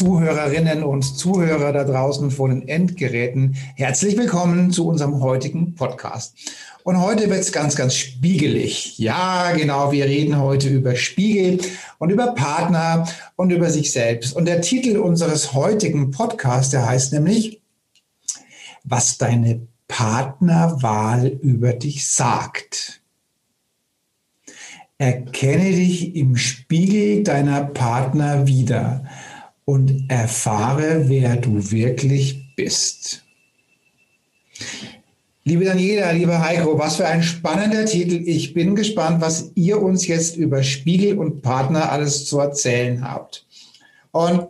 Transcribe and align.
Zuhörerinnen 0.00 0.82
und 0.82 1.02
Zuhörer 1.02 1.74
da 1.74 1.84
draußen 1.84 2.30
vor 2.30 2.48
den 2.48 2.66
Endgeräten. 2.66 3.54
Herzlich 3.76 4.16
willkommen 4.16 4.70
zu 4.70 4.88
unserem 4.88 5.20
heutigen 5.20 5.74
Podcast. 5.74 6.38
Und 6.84 7.02
heute 7.02 7.28
wird 7.28 7.40
es 7.40 7.52
ganz, 7.52 7.76
ganz 7.76 7.94
spiegelig. 7.96 8.96
Ja, 8.98 9.52
genau, 9.52 9.92
wir 9.92 10.06
reden 10.06 10.38
heute 10.38 10.70
über 10.70 10.96
Spiegel 10.96 11.58
und 11.98 12.08
über 12.08 12.28
Partner 12.28 13.06
und 13.36 13.50
über 13.50 13.68
sich 13.68 13.92
selbst. 13.92 14.34
Und 14.34 14.46
der 14.46 14.62
Titel 14.62 14.96
unseres 14.96 15.52
heutigen 15.52 16.10
Podcasts, 16.12 16.70
der 16.70 16.86
heißt 16.86 17.12
nämlich, 17.12 17.60
was 18.84 19.18
deine 19.18 19.66
Partnerwahl 19.86 21.26
über 21.26 21.74
dich 21.74 22.08
sagt. 22.08 23.02
Erkenne 24.96 25.72
dich 25.72 26.16
im 26.16 26.38
Spiegel 26.38 27.22
deiner 27.22 27.64
Partner 27.64 28.46
wieder 28.46 29.04
und 29.70 30.10
erfahre, 30.10 31.08
wer 31.08 31.36
du 31.36 31.70
wirklich 31.70 32.56
bist. 32.56 33.22
Liebe 35.44 35.64
Daniela, 35.64 36.10
lieber 36.10 36.40
Heiko, 36.42 36.76
was 36.76 36.96
für 36.96 37.06
ein 37.06 37.22
spannender 37.22 37.84
Titel. 37.84 38.20
Ich 38.26 38.52
bin 38.52 38.74
gespannt, 38.74 39.20
was 39.20 39.52
ihr 39.54 39.80
uns 39.80 40.08
jetzt 40.08 40.36
über 40.36 40.64
Spiegel 40.64 41.18
und 41.18 41.42
Partner 41.42 41.92
alles 41.92 42.26
zu 42.26 42.40
erzählen 42.40 43.08
habt. 43.08 43.46
Und 44.10 44.48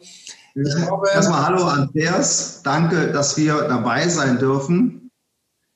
ich 0.54 0.74
glaube, 0.86 1.08
erstmal 1.12 1.48
hallo 1.48 1.64
Andreas, 1.64 2.62
danke, 2.64 3.12
dass 3.12 3.36
wir 3.36 3.68
dabei 3.68 4.08
sein 4.08 4.38
dürfen 4.38 4.99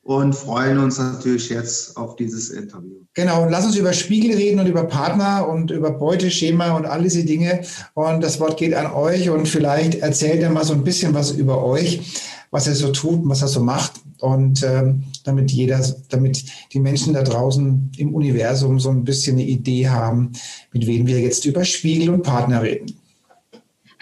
und 0.05 0.35
freuen 0.35 0.79
uns 0.79 0.99
natürlich 0.99 1.49
jetzt 1.49 1.97
auf 1.97 2.17
dieses 2.17 2.51
Interview. 2.51 3.05
Genau, 3.15 3.49
lass 3.49 3.65
uns 3.65 3.77
über 3.77 3.95
Spiegel 3.95 4.37
reden 4.37 4.61
und 4.61 4.67
über 4.67 4.85
Partner 4.85 5.49
und 5.49 5.71
über 5.71 5.93
Beuteschema 5.93 6.77
und 6.77 6.85
all 6.85 7.03
diese 7.03 7.25
Dinge. 7.25 7.63
Und 7.95 8.23
das 8.23 8.39
Wort 8.39 8.59
geht 8.59 8.75
an 8.75 8.93
euch 8.93 9.31
und 9.31 9.49
vielleicht 9.49 9.97
erzählt 9.97 10.43
ihr 10.43 10.51
mal 10.51 10.65
so 10.65 10.75
ein 10.75 10.85
bisschen 10.85 11.15
was 11.15 11.31
über 11.33 11.65
euch, 11.65 12.23
was 12.51 12.67
er 12.67 12.75
so 12.75 12.93
tut, 12.93 13.21
was 13.25 13.41
er 13.41 13.49
so 13.49 13.61
macht. 13.61 13.93
Und 14.21 14.63
ähm, 14.63 15.05
damit 15.25 15.51
jeder, 15.51 15.81
damit 16.11 16.45
die 16.73 16.81
Menschen 16.81 17.15
da 17.15 17.23
draußen 17.23 17.93
im 17.97 18.15
Universum 18.15 18.81
so 18.81 18.91
ein 18.91 19.05
bisschen 19.05 19.37
eine 19.37 19.47
Idee 19.47 19.89
haben, 19.89 20.33
mit 20.73 20.87
wem 20.87 21.07
wir 21.07 21.21
jetzt 21.21 21.47
über 21.47 21.65
Spiegel 21.65 22.11
und 22.11 22.23
Partner 22.23 22.63
reden. 22.63 22.95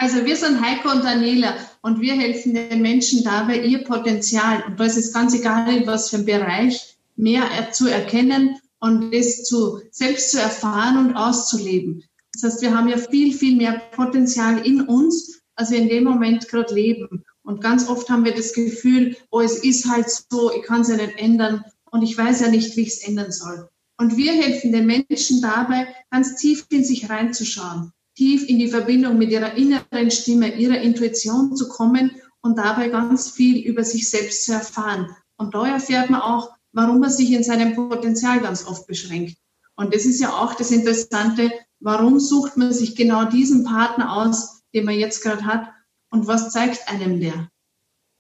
Also 0.03 0.25
wir 0.25 0.35
sind 0.35 0.61
Heiko 0.61 0.91
und 0.91 1.05
Daniela 1.05 1.55
und 1.83 2.01
wir 2.01 2.15
helfen 2.15 2.55
den 2.55 2.83
Menschen 2.83 3.23
dabei, 3.23 3.61
ihr 3.61 3.85
Potenzial, 3.85 4.65
und 4.67 4.81
da 4.81 4.85
ist 4.85 4.97
es 4.97 5.13
ganz 5.13 5.33
egal, 5.33 5.73
in 5.73 5.87
was 5.87 6.11
für 6.11 6.17
einem 6.17 6.27
Bereich, 6.27 6.97
mehr 7.15 7.45
zu 7.71 7.87
erkennen 7.87 8.59
und 8.81 9.15
es 9.15 9.45
zu, 9.45 9.81
selbst 9.93 10.33
zu 10.33 10.41
erfahren 10.41 10.99
und 10.99 11.15
auszuleben. 11.15 12.03
Das 12.33 12.43
heißt, 12.43 12.63
wir 12.63 12.77
haben 12.77 12.89
ja 12.89 12.97
viel, 12.97 13.33
viel 13.33 13.57
mehr 13.57 13.81
Potenzial 13.93 14.67
in 14.67 14.81
uns, 14.81 15.41
als 15.55 15.71
wir 15.71 15.79
in 15.79 15.89
dem 15.89 16.03
Moment 16.03 16.49
gerade 16.49 16.75
leben. 16.75 17.23
Und 17.45 17.61
ganz 17.61 17.89
oft 17.89 18.11
haben 18.11 18.25
wir 18.25 18.35
das 18.35 18.55
Gefühl, 18.55 19.17
oh, 19.31 19.41
es 19.41 19.63
ist 19.63 19.89
halt 19.89 20.11
so, 20.11 20.53
ich 20.53 20.65
kann 20.65 20.81
es 20.81 20.89
ja 20.89 20.97
nicht 20.97 21.17
ändern 21.17 21.63
und 21.93 22.03
ich 22.03 22.19
weiß 22.19 22.41
ja 22.41 22.49
nicht, 22.49 22.77
wie 22.77 22.83
ich 22.83 22.89
es 22.89 23.07
ändern 23.07 23.31
soll. 23.31 23.69
Und 23.99 24.17
wir 24.17 24.33
helfen 24.33 24.73
den 24.73 24.87
Menschen 24.87 25.41
dabei, 25.41 25.95
ganz 26.11 26.35
tief 26.35 26.67
in 26.71 26.83
sich 26.83 27.09
reinzuschauen 27.09 27.93
tief 28.15 28.49
in 28.49 28.59
die 28.59 28.69
Verbindung 28.69 29.19
mit 29.19 29.31
ihrer 29.31 29.55
inneren 29.57 30.11
Stimme, 30.11 30.55
ihrer 30.55 30.81
Intuition 30.81 31.57
zu 31.57 31.69
kommen 31.69 32.13
und 32.43 32.59
dabei 32.59 32.89
ganz 32.89 33.31
viel 33.31 33.65
über 33.65 33.85
sich 33.85 34.09
selbst 34.11 34.45
zu 34.45 34.53
erfahren. 34.53 35.09
Und 35.37 35.55
da 35.55 35.67
erfährt 35.67 36.11
man 36.11 36.21
auch, 36.21 36.51
warum 36.73 37.01
man 37.01 37.11
sich 37.11 37.33
in 37.33 37.43
seinem 37.43 37.75
Potenzial 37.75 38.41
ganz 38.41 38.67
oft 38.67 38.87
beschränkt. 38.87 39.37
Und 39.77 39.95
das 39.95 40.05
ist 40.05 40.21
ja 40.21 40.31
auch 40.31 40.55
das 40.55 40.71
Interessante, 40.71 41.51
warum 41.81 42.21
sucht 42.21 42.57
man 42.57 42.73
sich 42.73 42.95
genau 42.95 43.25
diesen 43.25 43.65
Partner 43.65 44.13
aus, 44.13 44.63
den 44.75 44.85
man 44.85 44.95
jetzt 44.95 45.23
gerade 45.23 45.45
hat 45.45 45.69
und 46.11 46.27
was 46.27 46.51
zeigt 46.51 46.89
einem 46.89 47.21
der? 47.21 47.49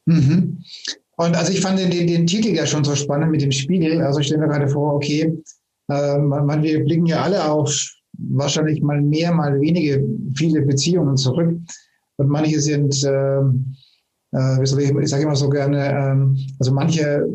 Mhm. 0.07 0.65
Und 1.17 1.37
also 1.37 1.53
ich 1.53 1.61
fand 1.61 1.79
den, 1.79 1.91
den, 1.91 2.27
Titel 2.27 2.49
ja 2.49 2.67
schon 2.67 2.85
so 2.85 2.97
spannend 2.97 3.31
mit 3.31 3.43
dem 3.43 3.53
Spiegel. 3.53 4.03
Also 4.03 4.21
ich 4.21 4.27
stelle 4.27 4.43
mir 4.43 4.49
gerade 4.49 4.69
vor, 4.69 4.95
okay, 4.95 5.39
äh, 5.89 6.19
man, 6.19 6.63
wir 6.63 6.85
blicken 6.85 7.07
ja 7.07 7.23
alle 7.23 7.45
auf 7.51 7.71
wahrscheinlich 8.31 8.83
mal 8.83 9.00
mehr, 9.00 9.33
mal 9.33 9.60
wenige, 9.60 10.05
viele 10.34 10.62
Beziehungen 10.62 11.16
zurück. 11.16 11.56
Und 12.16 12.28
manche 12.28 12.60
sind, 12.60 13.03
äh, 13.05 13.41
äh, 14.34 14.62
ich, 14.62 15.09
sage 15.09 15.22
immer 15.22 15.37
so 15.37 15.49
gerne, 15.49 15.78
äh, 15.78 16.55
also 16.59 16.72
manche 16.72 17.27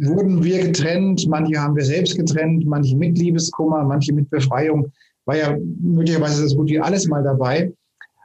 wurden 0.00 0.42
wir 0.42 0.62
getrennt, 0.62 1.26
manche 1.28 1.60
haben 1.60 1.76
wir 1.76 1.84
selbst 1.84 2.16
getrennt, 2.16 2.66
manche 2.66 2.96
mit 2.96 3.18
Liebeskummer, 3.18 3.84
manche 3.84 4.12
mit 4.12 4.30
Befreiung. 4.30 4.92
War 5.24 5.36
ja 5.36 5.56
möglicherweise 5.80 6.48
so 6.48 6.56
gut 6.56 6.68
wie 6.68 6.80
alles 6.80 7.06
mal 7.06 7.22
dabei. 7.22 7.72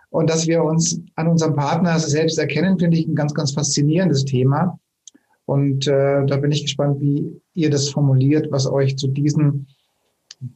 Und 0.10 0.30
dass 0.30 0.48
wir 0.48 0.64
uns 0.64 1.02
an 1.16 1.28
unserem 1.28 1.56
Partner 1.56 1.98
selbst 1.98 2.38
erkennen, 2.38 2.78
finde 2.78 2.98
ich 2.98 3.08
ein 3.08 3.16
ganz, 3.16 3.34
ganz 3.34 3.52
faszinierendes 3.52 4.26
Thema. 4.26 4.80
Und 5.46 5.88
äh, 5.88 6.26
da 6.26 6.38
bin 6.38 6.52
ich 6.52 6.64
gespannt, 6.64 7.02
wie 7.02 7.42
ihr 7.54 7.70
das 7.70 7.90
formuliert, 7.90 8.48
was 8.52 8.68
euch 8.68 8.96
zu 8.96 9.08
diesen 9.08 9.68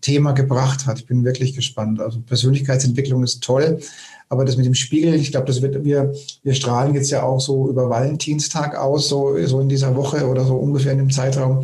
Thema 0.02 0.32
gebracht 0.32 0.86
hat. 0.86 1.00
Ich 1.00 1.06
bin 1.06 1.24
wirklich 1.24 1.56
gespannt. 1.56 2.00
Also 2.00 2.22
Persönlichkeitsentwicklung 2.22 3.24
ist 3.24 3.44
toll, 3.44 3.80
aber 4.30 4.46
das 4.46 4.58
mit 4.58 4.66
dem 4.66 4.74
Spiegel, 4.74 5.14
ich 5.16 5.32
glaube, 5.32 5.48
das 5.48 5.62
wird 5.62 5.84
wir 5.84 6.14
wir 6.44 6.54
strahlen 6.54 6.94
jetzt 6.96 7.12
ja 7.12 7.24
auch 7.24 7.40
so 7.40 7.70
über 7.70 7.90
Valentinstag 7.90 8.76
aus, 8.76 9.08
so 9.08 9.38
so 9.46 9.60
in 9.60 9.70
dieser 9.70 9.96
Woche 9.96 10.28
oder 10.28 10.46
so 10.46 10.56
ungefähr 10.56 10.92
in 10.92 11.00
dem 11.00 11.12
Zeitraum. 11.12 11.64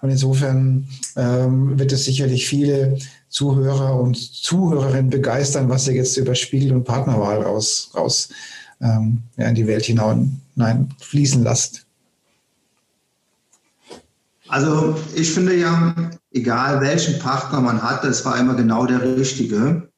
Und 0.00 0.10
insofern 0.10 0.88
ähm, 1.16 1.78
wird 1.78 1.92
es 1.92 2.04
sicherlich 2.04 2.46
viele 2.46 2.98
Zuhörer 3.28 4.00
und 4.00 4.16
Zuhörerinnen 4.16 5.10
begeistern, 5.10 5.68
was 5.68 5.88
ihr 5.88 5.94
jetzt 5.94 6.16
über 6.16 6.34
Spiegel 6.34 6.72
und 6.72 6.84
Partnerwahl 6.84 7.42
raus 7.42 7.90
raus 7.94 8.28
ähm, 8.80 9.22
ja, 9.36 9.48
in 9.48 9.54
die 9.54 9.66
Welt 9.66 9.84
hinein, 9.84 10.40
fließen 11.00 11.42
lasst. 11.42 11.87
Also 14.48 14.98
ich 15.14 15.32
finde 15.32 15.54
ja, 15.56 15.94
egal 16.32 16.80
welchen 16.80 17.18
Partner 17.18 17.60
man 17.60 17.82
hat, 17.82 18.04
es 18.04 18.24
war 18.24 18.38
immer 18.38 18.54
genau 18.54 18.86
der 18.86 19.02
richtige. 19.02 19.90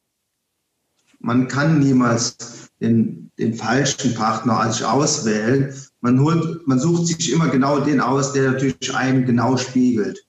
Man 1.19 1.47
kann 1.47 1.79
niemals 1.79 2.35
den, 2.81 3.31
den 3.37 3.53
falschen 3.53 4.13
Partner 4.13 4.69
sich 4.71 4.83
auswählen. 4.83 5.73
Man, 6.01 6.19
holt, 6.19 6.67
man 6.67 6.79
sucht 6.79 7.07
sich 7.07 7.31
immer 7.31 7.47
genau 7.47 7.79
den 7.79 8.01
aus, 8.01 8.33
der 8.33 8.51
natürlich 8.51 8.93
einen 8.93 9.25
genau 9.25 9.55
spiegelt. 9.55 10.25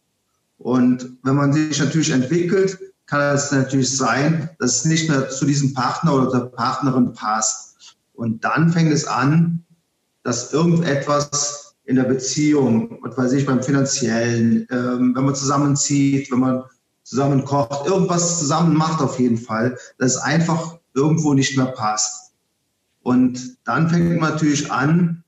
Und 0.58 1.18
wenn 1.24 1.34
man 1.34 1.52
sich 1.52 1.80
natürlich 1.80 2.10
entwickelt, 2.10 2.78
kann 3.06 3.34
es 3.34 3.50
natürlich 3.50 3.96
sein, 3.96 4.48
dass 4.58 4.76
es 4.76 4.84
nicht 4.84 5.08
mehr 5.08 5.28
zu 5.28 5.44
diesem 5.44 5.74
Partner 5.74 6.14
oder 6.14 6.30
der 6.30 6.46
Partnerin 6.46 7.12
passt. 7.12 7.96
Und 8.12 8.44
dann 8.44 8.72
fängt 8.72 8.92
es 8.92 9.06
an, 9.06 9.64
dass 10.22 10.52
irgendetwas 10.52 11.61
in 11.84 11.96
der 11.96 12.04
Beziehung, 12.04 12.98
was 13.02 13.16
weiß 13.16 13.32
ich, 13.32 13.46
beim 13.46 13.62
finanziellen, 13.62 14.66
ähm, 14.70 15.12
wenn 15.14 15.24
man 15.24 15.34
zusammenzieht, 15.34 16.30
wenn 16.30 16.40
man 16.40 16.62
zusammen 17.02 17.44
kocht, 17.44 17.86
irgendwas 17.86 18.38
zusammen 18.38 18.76
macht 18.76 19.02
auf 19.02 19.18
jeden 19.18 19.38
Fall, 19.38 19.76
dass 19.98 20.16
es 20.16 20.18
einfach 20.18 20.78
irgendwo 20.94 21.34
nicht 21.34 21.56
mehr 21.56 21.66
passt. 21.66 22.32
Und 23.02 23.56
dann 23.64 23.90
fängt 23.90 24.20
man 24.20 24.30
natürlich 24.30 24.70
an, 24.70 25.24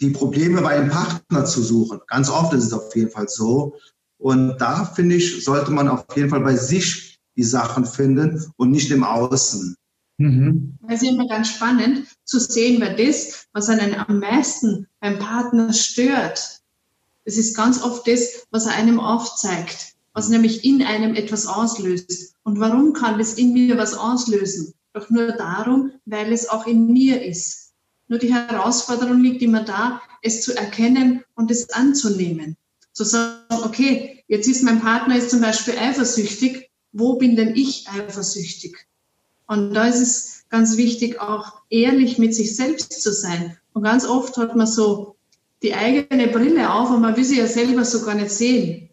die 0.00 0.10
Probleme 0.10 0.62
bei 0.62 0.76
dem 0.76 0.88
Partner 0.88 1.44
zu 1.44 1.62
suchen. 1.62 2.00
Ganz 2.06 2.30
oft 2.30 2.52
ist 2.52 2.64
es 2.64 2.72
auf 2.72 2.94
jeden 2.94 3.10
Fall 3.10 3.28
so. 3.28 3.74
Und 4.18 4.58
da 4.58 4.84
finde 4.84 5.16
ich, 5.16 5.44
sollte 5.44 5.70
man 5.70 5.88
auf 5.88 6.04
jeden 6.14 6.28
Fall 6.28 6.40
bei 6.40 6.56
sich 6.56 7.18
die 7.36 7.42
Sachen 7.42 7.86
finden 7.86 8.52
und 8.56 8.70
nicht 8.70 8.90
im 8.90 9.04
Außen. 9.04 9.76
Mhm. 10.20 10.76
Das 10.86 11.00
ist 11.00 11.08
immer 11.08 11.26
ganz 11.26 11.48
spannend 11.48 12.06
zu 12.24 12.38
sehen, 12.38 12.78
weil 12.82 12.94
das, 12.94 13.46
was 13.54 13.70
einen 13.70 13.94
am 13.94 14.18
meisten 14.18 14.86
beim 15.00 15.18
Partner 15.18 15.72
stört, 15.72 16.60
das 17.24 17.36
ist 17.38 17.56
ganz 17.56 17.82
oft 17.82 18.06
das, 18.06 18.46
was 18.50 18.66
er 18.66 18.74
einem 18.74 19.00
aufzeigt, 19.00 19.94
was 20.12 20.28
nämlich 20.28 20.62
in 20.62 20.82
einem 20.82 21.14
etwas 21.14 21.46
auslöst. 21.46 22.34
Und 22.42 22.60
warum 22.60 22.92
kann 22.92 23.18
das 23.18 23.34
in 23.34 23.54
mir 23.54 23.78
was 23.78 23.94
auslösen? 23.94 24.74
Doch 24.92 25.08
nur 25.08 25.32
darum, 25.32 25.92
weil 26.04 26.32
es 26.34 26.50
auch 26.50 26.66
in 26.66 26.92
mir 26.92 27.24
ist. 27.24 27.72
Nur 28.08 28.18
die 28.18 28.34
Herausforderung 28.34 29.22
liegt 29.22 29.40
immer 29.40 29.64
da, 29.64 30.02
es 30.20 30.42
zu 30.42 30.54
erkennen 30.54 31.24
und 31.34 31.50
es 31.50 31.70
anzunehmen. 31.70 32.58
Zu 32.92 33.04
sagen, 33.04 33.62
okay, 33.62 34.22
jetzt 34.28 34.48
ist 34.48 34.64
mein 34.64 34.80
Partner 34.80 35.14
jetzt 35.14 35.30
zum 35.30 35.40
Beispiel 35.40 35.78
eifersüchtig. 35.78 36.68
Wo 36.92 37.16
bin 37.16 37.36
denn 37.36 37.54
ich 37.54 37.88
eifersüchtig? 37.88 38.89
Und 39.50 39.74
da 39.74 39.88
ist 39.88 40.00
es 40.00 40.44
ganz 40.48 40.76
wichtig, 40.76 41.20
auch 41.20 41.62
ehrlich 41.70 42.18
mit 42.18 42.36
sich 42.36 42.54
selbst 42.54 43.02
zu 43.02 43.12
sein. 43.12 43.56
Und 43.72 43.82
ganz 43.82 44.06
oft 44.06 44.36
hat 44.36 44.54
man 44.54 44.68
so 44.68 45.16
die 45.64 45.74
eigene 45.74 46.28
Brille 46.28 46.72
auf 46.72 46.90
und 46.90 47.00
man 47.00 47.16
will 47.16 47.24
sie 47.24 47.38
ja 47.38 47.48
selber 47.48 47.84
so 47.84 48.04
gar 48.04 48.14
nicht 48.14 48.30
sehen. 48.30 48.90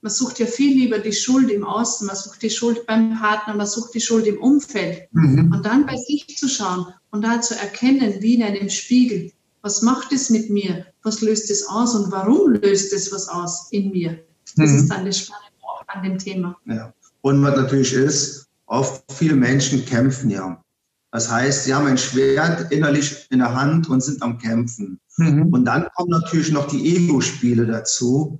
Man 0.00 0.10
sucht 0.10 0.40
ja 0.40 0.46
viel 0.46 0.76
lieber 0.76 0.98
die 0.98 1.12
Schuld 1.12 1.48
im 1.48 1.62
Außen, 1.64 2.08
man 2.08 2.16
sucht 2.16 2.42
die 2.42 2.50
Schuld 2.50 2.86
beim 2.86 3.20
Partner, 3.20 3.54
man 3.54 3.68
sucht 3.68 3.94
die 3.94 4.00
Schuld 4.00 4.26
im 4.26 4.42
Umfeld. 4.42 5.06
Mhm. 5.12 5.52
Und 5.54 5.64
dann 5.64 5.86
bei 5.86 5.94
sich 5.94 6.36
zu 6.36 6.48
schauen 6.48 6.92
und 7.12 7.22
da 7.22 7.40
zu 7.40 7.54
erkennen, 7.54 8.14
wie 8.18 8.34
in 8.34 8.42
einem 8.42 8.68
Spiegel, 8.68 9.30
was 9.62 9.80
macht 9.82 10.10
es 10.10 10.28
mit 10.28 10.50
mir? 10.50 10.86
Was 11.04 11.20
löst 11.20 11.52
es 11.52 11.68
aus 11.68 11.94
und 11.94 12.10
warum 12.10 12.50
löst 12.50 12.92
es 12.92 13.12
was 13.12 13.28
aus 13.28 13.68
in 13.70 13.92
mir? 13.92 14.18
Das 14.56 14.70
mhm. 14.70 14.76
ist 14.76 14.88
dann 14.88 15.06
das 15.06 15.18
Spannende 15.18 15.54
auch 15.62 15.84
an 15.86 16.02
dem 16.02 16.18
Thema. 16.18 16.56
Ja. 16.66 16.92
Und 17.20 17.44
was 17.44 17.54
natürlich 17.54 17.92
ist, 17.92 18.49
oft 18.70 19.04
viele 19.12 19.34
Menschen 19.34 19.84
kämpfen 19.84 20.30
ja. 20.30 20.64
Das 21.12 21.30
heißt, 21.30 21.64
sie 21.64 21.74
haben 21.74 21.86
ein 21.86 21.98
Schwert 21.98 22.70
innerlich 22.70 23.26
in 23.30 23.40
der 23.40 23.52
Hand 23.52 23.88
und 23.88 24.00
sind 24.00 24.22
am 24.22 24.38
Kämpfen. 24.38 25.00
Mhm. 25.16 25.52
Und 25.52 25.64
dann 25.64 25.88
kommen 25.96 26.10
natürlich 26.10 26.52
noch 26.52 26.68
die 26.68 26.96
Ego-Spiele 26.96 27.66
dazu, 27.66 28.38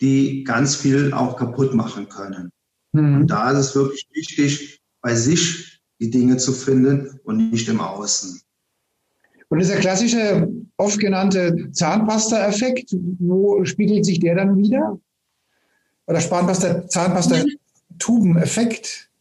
die 0.00 0.42
ganz 0.42 0.74
viel 0.74 1.12
auch 1.12 1.36
kaputt 1.36 1.72
machen 1.72 2.08
können. 2.08 2.50
Mhm. 2.92 3.20
Und 3.20 3.28
da 3.28 3.52
ist 3.52 3.58
es 3.58 3.76
wirklich 3.76 4.08
wichtig, 4.12 4.80
bei 5.00 5.14
sich 5.14 5.80
die 6.00 6.10
Dinge 6.10 6.36
zu 6.36 6.52
finden 6.52 7.20
und 7.22 7.52
nicht 7.52 7.68
im 7.68 7.80
Außen. 7.80 8.40
Und 9.50 9.60
dieser 9.60 9.76
klassische, 9.76 10.48
oft 10.76 10.98
genannte 10.98 11.70
Zahnpasta-Effekt, 11.70 12.96
wo 13.20 13.64
spiegelt 13.64 14.04
sich 14.04 14.18
der 14.18 14.34
dann 14.34 14.58
wieder? 14.58 14.98
Oder 16.08 16.18
Zahnpasta, 16.18 16.88
Zahnpasta-Tuben-Effekt? 16.88 19.12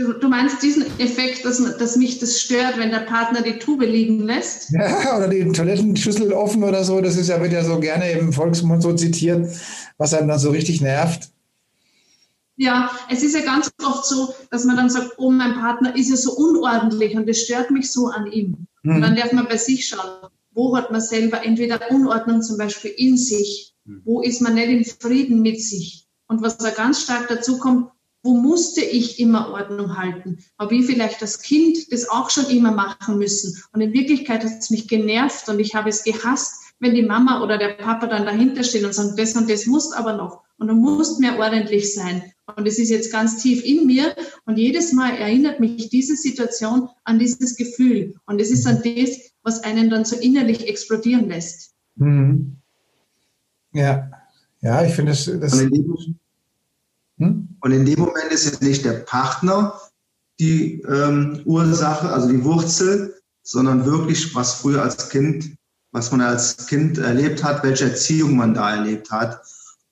Du, 0.00 0.14
du, 0.14 0.28
meinst 0.28 0.62
diesen 0.62 0.86
Effekt, 0.98 1.44
dass, 1.44 1.58
dass 1.76 1.96
mich 1.96 2.18
das 2.20 2.40
stört, 2.40 2.78
wenn 2.78 2.90
der 2.90 3.00
Partner 3.00 3.42
die 3.42 3.58
Tube 3.58 3.82
liegen 3.82 4.20
lässt? 4.20 4.70
Ja, 4.72 5.18
oder 5.18 5.28
die 5.28 5.44
Toilettenschüssel 5.52 6.32
offen 6.32 6.64
oder 6.64 6.84
so. 6.84 7.02
Das 7.02 7.18
ist 7.18 7.28
ja, 7.28 7.38
wird 7.42 7.52
ja 7.52 7.62
so 7.62 7.78
gerne 7.78 8.10
im 8.12 8.32
Volksmund 8.32 8.82
so 8.82 8.94
zitiert, 8.94 9.46
was 9.98 10.14
einem 10.14 10.28
dann 10.28 10.38
so 10.38 10.52
richtig 10.52 10.80
nervt. 10.80 11.28
Ja, 12.56 12.90
es 13.10 13.22
ist 13.22 13.34
ja 13.34 13.42
ganz 13.42 13.70
oft 13.84 14.06
so, 14.06 14.32
dass 14.50 14.64
man 14.64 14.78
dann 14.78 14.88
sagt, 14.88 15.18
oh, 15.18 15.30
mein 15.30 15.52
Partner 15.52 15.94
ist 15.94 16.08
ja 16.08 16.16
so 16.16 16.32
unordentlich 16.32 17.14
und 17.14 17.28
das 17.28 17.40
stört 17.40 17.70
mich 17.70 17.92
so 17.92 18.06
an 18.06 18.32
ihm. 18.32 18.66
Mhm. 18.82 18.94
Und 18.94 19.00
dann 19.02 19.16
darf 19.16 19.32
man 19.32 19.48
bei 19.48 19.58
sich 19.58 19.86
schauen, 19.86 20.30
wo 20.52 20.74
hat 20.78 20.90
man 20.90 21.02
selber 21.02 21.44
entweder 21.44 21.78
Unordnung 21.90 22.40
zum 22.40 22.56
Beispiel 22.56 22.92
in 22.96 23.18
sich, 23.18 23.74
mhm. 23.84 24.00
wo 24.06 24.22
ist 24.22 24.40
man 24.40 24.54
nicht 24.54 24.68
in 24.70 24.82
Frieden 24.82 25.42
mit 25.42 25.62
sich. 25.62 26.06
Und 26.26 26.40
was 26.40 26.56
da 26.56 26.70
ganz 26.70 27.02
stark 27.02 27.28
dazu 27.28 27.58
kommt, 27.58 27.90
wo 28.22 28.34
musste 28.34 28.82
ich 28.82 29.18
immer 29.18 29.50
Ordnung 29.50 29.96
halten? 29.96 30.38
Habe 30.58 30.76
ich 30.76 30.86
vielleicht 30.86 31.22
das 31.22 31.40
Kind 31.40 31.90
das 31.92 32.08
auch 32.08 32.30
schon 32.30 32.46
immer 32.46 32.72
machen 32.72 33.18
müssen? 33.18 33.62
Und 33.72 33.80
in 33.80 33.92
Wirklichkeit 33.92 34.44
hat 34.44 34.58
es 34.58 34.70
mich 34.70 34.88
genervt 34.88 35.48
und 35.48 35.58
ich 35.58 35.74
habe 35.74 35.88
es 35.88 36.04
gehasst, 36.04 36.74
wenn 36.80 36.94
die 36.94 37.02
Mama 37.02 37.42
oder 37.42 37.58
der 37.58 37.74
Papa 37.74 38.06
dann 38.06 38.24
dahinter 38.24 38.62
stehen 38.62 38.84
und 38.84 38.94
sagen, 38.94 39.14
das 39.16 39.36
und 39.36 39.50
das 39.50 39.66
muss 39.66 39.92
aber 39.92 40.14
noch. 40.14 40.42
Und 40.58 40.68
du 40.68 40.74
musst 40.74 41.20
mehr 41.20 41.38
ordentlich 41.38 41.94
sein. 41.94 42.22
Und 42.56 42.66
es 42.66 42.78
ist 42.78 42.90
jetzt 42.90 43.12
ganz 43.12 43.42
tief 43.42 43.64
in 43.64 43.86
mir. 43.86 44.14
Und 44.44 44.58
jedes 44.58 44.92
Mal 44.92 45.16
erinnert 45.16 45.60
mich 45.60 45.88
diese 45.88 46.16
Situation 46.16 46.88
an 47.04 47.18
dieses 47.18 47.56
Gefühl. 47.56 48.14
Und 48.26 48.40
es 48.40 48.50
ist 48.50 48.66
dann 48.66 48.82
das, 48.82 49.32
was 49.42 49.62
einen 49.64 49.88
dann 49.88 50.04
so 50.04 50.16
innerlich 50.16 50.68
explodieren 50.68 51.28
lässt. 51.28 51.72
Mhm. 51.96 52.56
Ja, 53.72 54.10
ja, 54.60 54.84
ich 54.84 54.92
finde 54.94 55.12
das. 55.12 55.24
das 55.24 55.64
hm? 57.20 57.48
Und 57.60 57.72
in 57.72 57.84
dem 57.84 58.00
Moment 58.00 58.32
ist 58.32 58.46
es 58.46 58.60
nicht 58.60 58.84
der 58.84 59.00
Partner 59.00 59.78
die 60.40 60.80
ähm, 60.82 61.42
Ursache, 61.44 62.08
also 62.08 62.28
die 62.28 62.42
Wurzel, 62.42 63.14
sondern 63.42 63.84
wirklich, 63.84 64.34
was 64.34 64.54
früher 64.54 64.82
als 64.82 65.10
Kind, 65.10 65.54
was 65.92 66.10
man 66.10 66.22
als 66.22 66.66
Kind 66.66 66.96
erlebt 66.96 67.44
hat, 67.44 67.62
welche 67.62 67.90
Erziehung 67.90 68.36
man 68.36 68.54
da 68.54 68.74
erlebt 68.74 69.10
hat. 69.10 69.42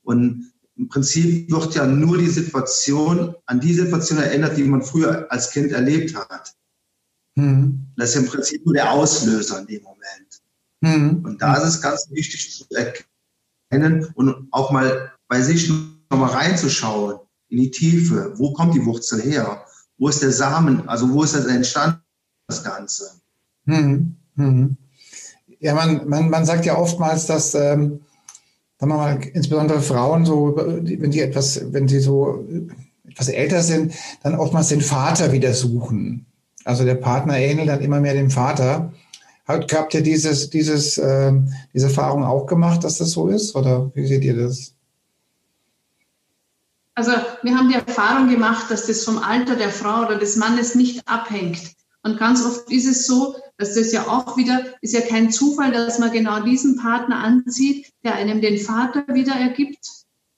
Und 0.02 0.52
im 0.76 0.88
Prinzip 0.88 1.50
wird 1.50 1.74
ja 1.74 1.86
nur 1.86 2.16
die 2.16 2.28
Situation, 2.28 3.34
an 3.44 3.60
die 3.60 3.74
Situation 3.74 4.18
erinnert, 4.18 4.56
die 4.56 4.64
man 4.64 4.82
früher 4.82 5.30
als 5.30 5.50
Kind 5.50 5.72
erlebt 5.72 6.14
hat. 6.14 6.54
Mhm. 7.34 7.88
Das 7.96 8.10
ist 8.10 8.16
im 8.16 8.26
Prinzip 8.26 8.64
nur 8.64 8.74
der 8.74 8.90
Auslöser 8.90 9.60
in 9.60 9.66
dem 9.66 9.82
Moment. 9.82 10.40
Mhm. 10.80 11.24
Und 11.26 11.42
da 11.42 11.56
ist 11.56 11.74
es 11.74 11.82
ganz 11.82 12.08
wichtig 12.10 12.50
zu 12.56 12.64
erkennen 12.74 14.06
und 14.14 14.48
auch 14.50 14.70
mal 14.70 15.12
bei 15.28 15.42
sich 15.42 15.70
nochmal 16.10 16.30
reinzuschauen 16.30 17.18
in 17.48 17.58
die 17.58 17.70
Tiefe. 17.70 18.32
Wo 18.36 18.52
kommt 18.52 18.74
die 18.74 18.84
Wurzel 18.84 19.22
her? 19.22 19.64
Wo 19.98 20.08
ist 20.08 20.22
der 20.22 20.32
Samen? 20.32 20.88
Also 20.88 21.10
wo 21.12 21.22
ist 21.22 21.34
das 21.34 21.46
entstanden, 21.46 22.00
das 22.46 22.62
Ganze? 22.62 23.10
Hm, 23.66 24.16
hm. 24.36 24.76
Ja, 25.60 25.74
man, 25.74 26.08
man, 26.08 26.30
man 26.30 26.46
sagt 26.46 26.64
ja 26.66 26.78
oftmals, 26.78 27.26
dass, 27.26 27.54
ähm, 27.54 28.00
sagen 28.78 28.92
wir 28.92 28.96
mal, 28.96 29.20
insbesondere 29.32 29.82
Frauen 29.82 30.24
so, 30.24 30.54
wenn 30.56 31.10
die 31.10 31.20
etwas, 31.20 31.60
wenn 31.72 31.88
sie 31.88 31.98
so 31.98 32.46
etwas 33.08 33.28
älter 33.28 33.62
sind, 33.62 33.94
dann 34.22 34.36
oftmals 34.36 34.68
den 34.68 34.80
Vater 34.80 35.32
wieder 35.32 35.52
suchen. 35.52 36.26
Also 36.64 36.84
der 36.84 36.94
Partner 36.94 37.38
ähnelt 37.38 37.68
dann 37.68 37.80
immer 37.80 38.00
mehr 38.00 38.14
dem 38.14 38.30
Vater. 38.30 38.92
Habt 39.46 39.94
ihr 39.94 40.02
dieses, 40.02 40.50
dieses, 40.50 40.98
äh, 40.98 41.32
diese 41.72 41.86
Erfahrung 41.86 42.22
auch 42.22 42.46
gemacht, 42.46 42.84
dass 42.84 42.98
das 42.98 43.10
so 43.10 43.28
ist? 43.28 43.56
Oder 43.56 43.90
wie 43.94 44.06
seht 44.06 44.22
ihr 44.22 44.36
das? 44.36 44.74
Also 46.98 47.12
wir 47.42 47.56
haben 47.56 47.68
die 47.68 47.76
Erfahrung 47.76 48.28
gemacht, 48.28 48.72
dass 48.72 48.88
das 48.88 49.04
vom 49.04 49.18
Alter 49.18 49.54
der 49.54 49.70
Frau 49.70 50.04
oder 50.04 50.16
des 50.16 50.34
Mannes 50.34 50.74
nicht 50.74 51.06
abhängt. 51.06 51.76
Und 52.02 52.18
ganz 52.18 52.44
oft 52.44 52.68
ist 52.72 52.88
es 52.88 53.06
so, 53.06 53.36
dass 53.56 53.76
das 53.76 53.92
ja 53.92 54.08
auch 54.08 54.36
wieder, 54.36 54.64
ist 54.80 54.94
ja 54.94 55.02
kein 55.02 55.30
Zufall, 55.30 55.70
dass 55.70 56.00
man 56.00 56.10
genau 56.10 56.40
diesen 56.40 56.76
Partner 56.76 57.18
anzieht, 57.18 57.92
der 58.02 58.16
einem 58.16 58.40
den 58.40 58.58
Vater 58.58 59.04
wieder 59.14 59.32
ergibt, 59.34 59.78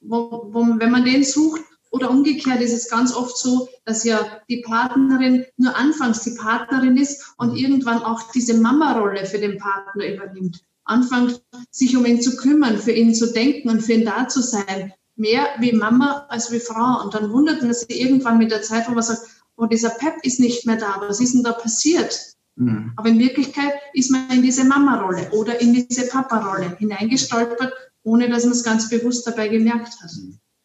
wo, 0.01 0.51
wo, 0.53 0.67
wenn 0.79 0.91
man 0.91 1.07
den 1.07 1.25
sucht. 1.25 1.63
Oder 1.93 2.11
umgekehrt 2.11 2.61
ist 2.61 2.75
es 2.75 2.91
ganz 2.91 3.15
oft 3.15 3.39
so, 3.39 3.67
dass 3.87 4.05
ja 4.05 4.21
die 4.51 4.61
Partnerin 4.61 5.47
nur 5.57 5.75
anfangs 5.75 6.25
die 6.25 6.37
Partnerin 6.39 6.99
ist 6.99 7.25
und 7.39 7.57
irgendwann 7.57 8.03
auch 8.03 8.33
diese 8.33 8.53
Mama-Rolle 8.53 9.25
für 9.25 9.39
den 9.39 9.57
Partner 9.57 10.13
übernimmt. 10.13 10.63
Anfängt 10.85 11.43
sich 11.71 11.97
um 11.97 12.05
ihn 12.05 12.21
zu 12.21 12.37
kümmern, 12.37 12.77
für 12.77 12.93
ihn 12.93 13.15
zu 13.15 13.33
denken 13.33 13.71
und 13.71 13.81
für 13.81 13.95
ihn 13.95 14.05
da 14.05 14.29
zu 14.29 14.43
sein 14.43 14.93
mehr 15.21 15.47
wie 15.61 15.73
Mama 15.73 16.27
als 16.29 16.51
wie 16.51 16.59
Frau. 16.59 17.05
Und 17.05 17.15
dann 17.15 17.31
wundert 17.31 17.63
man 17.63 17.73
sich 17.73 18.01
irgendwann 18.01 18.39
mit 18.39 18.51
der 18.51 18.63
Zeit, 18.63 18.89
wo 18.89 18.93
man 18.93 19.03
sagt, 19.03 19.23
oh, 19.57 19.67
dieser 19.67 19.91
Pep 19.91 20.15
ist 20.23 20.41
nicht 20.41 20.67
mehr 20.67 20.77
da, 20.77 20.97
was 21.01 21.21
ist 21.21 21.35
denn 21.35 21.45
da 21.45 21.53
passiert? 21.53 22.19
Mhm. 22.57 22.93
Aber 22.97 23.09
in 23.09 23.19
Wirklichkeit 23.19 23.75
ist 23.93 24.11
man 24.11 24.29
in 24.31 24.43
diese 24.43 24.65
Mama-Rolle 24.65 25.31
oder 25.31 25.61
in 25.61 25.75
diese 25.75 26.09
Papa-Rolle 26.09 26.77
hineingestolpert, 26.79 27.73
ohne 28.03 28.29
dass 28.29 28.45
man 28.45 28.53
es 28.53 28.65
ganz 28.65 28.89
bewusst 28.89 29.27
dabei 29.27 29.49
gemerkt 29.49 30.01
hat. 30.03 30.11